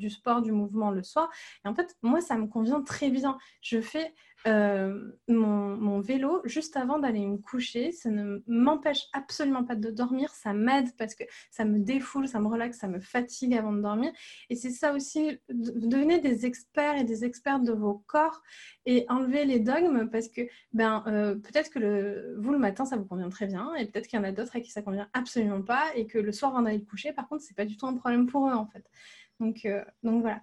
sport, 0.09 0.41
du 0.41 0.53
mouvement 0.53 0.89
le 0.89 1.03
soir. 1.03 1.29
Et 1.65 1.67
en 1.67 1.75
fait, 1.75 1.97
moi, 2.01 2.21
ça 2.21 2.38
me 2.38 2.47
convient 2.47 2.81
très 2.81 3.09
bien. 3.09 3.38
Je 3.62 3.81
fais 3.81 4.13
euh, 4.47 5.12
mon, 5.27 5.99
vélo 6.01 6.41
juste 6.43 6.75
avant 6.75 6.99
d'aller 6.99 7.25
me 7.25 7.38
coucher. 7.38 7.91
Ça 7.91 8.10
ne 8.10 8.41
m'empêche 8.47 9.08
absolument 9.13 9.63
pas 9.63 9.75
de 9.75 9.89
dormir. 9.89 10.34
Ça 10.34 10.53
m'aide 10.53 10.95
parce 10.97 11.15
que 11.15 11.23
ça 11.49 11.65
me 11.65 11.79
défoule, 11.79 12.27
ça 12.27 12.39
me 12.39 12.47
relaxe, 12.47 12.77
ça 12.79 12.88
me 12.88 12.99
fatigue 12.99 13.56
avant 13.56 13.71
de 13.71 13.82
dormir. 13.82 14.12
Et 14.49 14.56
c'est 14.56 14.71
ça 14.71 14.93
aussi, 14.93 15.39
devenez 15.49 16.19
des 16.19 16.45
experts 16.45 16.97
et 16.97 17.03
des 17.03 17.23
expertes 17.25 17.63
de 17.63 17.73
vos 17.73 18.03
corps 18.08 18.41
et 18.86 19.06
enlevez 19.10 19.45
les 19.45 19.60
dogmes 19.60 20.10
parce 20.10 20.27
que 20.27 20.41
ben, 20.73 21.03
euh, 21.08 21.36
peut-être 21.36 21.69
que 21.69 21.79
le, 21.79 22.36
vous, 22.39 22.51
le 22.51 22.60
matin, 22.60 22.86
ça 22.86 22.97
vous 22.97 23.06
convient 23.06 23.29
très 23.29 23.47
bien 23.47 23.73
et 23.75 23.86
peut-être 23.86 24.08
qu'il 24.08 24.19
y 24.19 24.21
en 24.21 24.25
a 24.25 24.32
d'autres 24.32 24.56
à 24.56 24.60
qui 24.60 24.71
ça 24.71 24.82
convient 24.82 25.10
absolument 25.13 25.62
pas 25.62 25.95
et 25.95 26.06
que 26.06 26.17
le 26.17 26.32
soir, 26.32 26.51
avant 26.51 26.63
d'aller 26.63 26.84
coucher, 26.84 27.13
par 27.13 27.27
contre, 27.27 27.43
c'est 27.43 27.56
pas 27.56 27.65
du 27.65 27.77
tout 27.77 27.88
un 27.88 27.95
problème 27.95 28.27
pour 28.27 28.49
eux 28.49 28.53
en 28.53 28.65
fait. 28.65 28.84
Donc, 29.39 29.65
euh, 29.65 29.84
donc 30.03 30.21
voilà. 30.21 30.41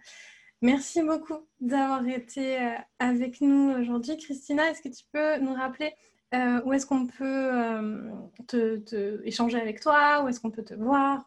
Merci 0.62 1.02
beaucoup 1.02 1.46
d'avoir 1.60 2.06
été 2.06 2.60
euh, 2.60 2.74
avec 2.98 3.40
nous 3.40 3.72
aujourd'hui. 3.80 4.18
Christina, 4.18 4.70
est-ce 4.70 4.82
que 4.82 4.88
tu 4.88 5.04
peux 5.10 5.38
nous 5.38 5.54
rappeler 5.54 5.94
euh, 6.34 6.60
où 6.64 6.72
est-ce 6.74 6.84
qu'on 6.86 7.06
peut 7.06 7.24
euh, 7.24 8.10
te, 8.46 9.22
échanger 9.24 9.58
avec 9.58 9.80
toi? 9.80 10.22
Où 10.22 10.28
est-ce 10.28 10.38
qu'on 10.38 10.50
peut 10.50 10.64
te 10.64 10.74
voir? 10.74 11.24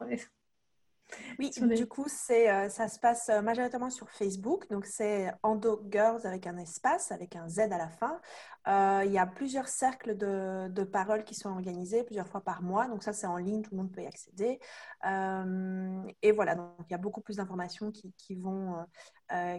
Oui, 1.40 1.52
du 1.76 1.88
coup, 1.88 2.06
c'est, 2.08 2.50
euh, 2.50 2.70
ça 2.70 2.88
se 2.88 3.00
passe 3.00 3.30
euh, 3.30 3.42
majoritairement 3.42 3.90
sur 3.90 4.10
Facebook. 4.10 4.70
Donc, 4.70 4.86
c'est 4.86 5.32
Ando 5.44 5.82
Girls 5.90 6.26
avec 6.26 6.48
un 6.48 6.58
espace, 6.58 7.12
avec 7.12 7.36
un 7.36 7.48
Z 7.48 7.60
à 7.60 7.78
la 7.78 7.90
fin. 7.90 8.20
Euh, 8.68 9.04
il 9.06 9.12
y 9.12 9.18
a 9.18 9.26
plusieurs 9.26 9.68
cercles 9.68 10.18
de, 10.18 10.68
de, 10.70 10.84
paroles 10.84 11.24
qui 11.24 11.36
sont 11.36 11.50
organisés 11.50 12.04
plusieurs 12.04 12.28
fois 12.28 12.42
par 12.42 12.62
mois. 12.62 12.88
Donc, 12.88 13.04
ça, 13.04 13.14
c'est 13.14 13.28
en 13.28 13.38
ligne, 13.38 13.62
tout 13.62 13.72
le 13.72 13.78
monde 13.78 13.92
peut 13.92 14.04
y 14.04 14.08
accéder. 14.08 14.60
et 16.22 16.32
voilà, 16.32 16.56
donc 16.56 16.86
il 16.90 16.92
y 16.92 16.96
a 16.96 16.98
beaucoup 16.98 17.22
plus 17.22 17.38
d'informations 17.38 17.92
qui, 17.92 18.14
qui 18.14 18.36
vont, 18.36 18.86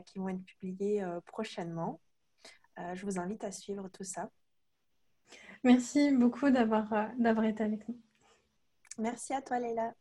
qui 0.07 0.19
vont 0.19 0.29
être 0.29 0.45
publiées 0.45 1.05
prochainement. 1.27 2.01
je 2.95 3.05
vous 3.05 3.19
invite 3.19 3.45
à 3.45 3.53
suivre 3.53 3.89
tout 3.89 4.05
ça. 4.05 4.31
Merci 5.65 6.13
beaucoup 6.13 6.51
d'avoir, 6.51 7.11
d'avoir 7.19 7.47
été 7.47 7.63
avec 7.63 7.89
nous. 7.89 7.99
Merci 8.99 9.33
à 9.35 9.43
toi, 9.43 9.59
Leila. 9.59 9.95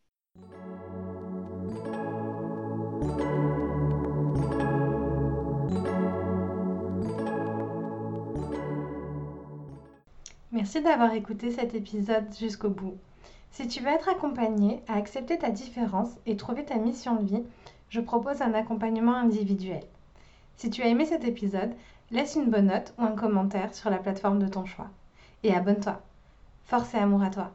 Merci 10.54 10.84
d'avoir 10.84 11.12
écouté 11.16 11.50
cet 11.50 11.74
épisode 11.74 12.26
jusqu'au 12.40 12.70
bout. 12.70 12.96
Si 13.50 13.68
tu 13.68 13.82
veux 13.82 13.90
être 13.90 14.08
accompagné 14.08 14.84
à 14.88 14.98
accepter 14.98 15.40
ta 15.40 15.50
différence 15.50 16.12
et 16.28 16.38
trouver 16.38 16.64
ta 16.64 16.76
mission 16.76 17.16
de 17.16 17.26
vie, 17.26 17.44
je 17.90 18.00
propose 18.00 18.44
un 18.44 18.54
accompagnement 18.54 19.16
individuel. 19.16 19.82
Si 20.56 20.70
tu 20.70 20.84
as 20.84 20.90
aimé 20.90 21.06
cet 21.06 21.24
épisode, 21.24 21.74
laisse 22.12 22.36
une 22.36 22.52
bonne 22.52 22.68
note 22.68 22.94
ou 23.00 23.02
un 23.02 23.16
commentaire 23.16 23.74
sur 23.74 23.90
la 23.90 23.98
plateforme 23.98 24.38
de 24.38 24.48
ton 24.48 24.64
choix. 24.64 24.90
Et 25.42 25.56
abonne-toi. 25.56 26.00
Force 26.66 26.94
et 26.94 26.98
amour 26.98 27.24
à 27.24 27.32
toi. 27.32 27.52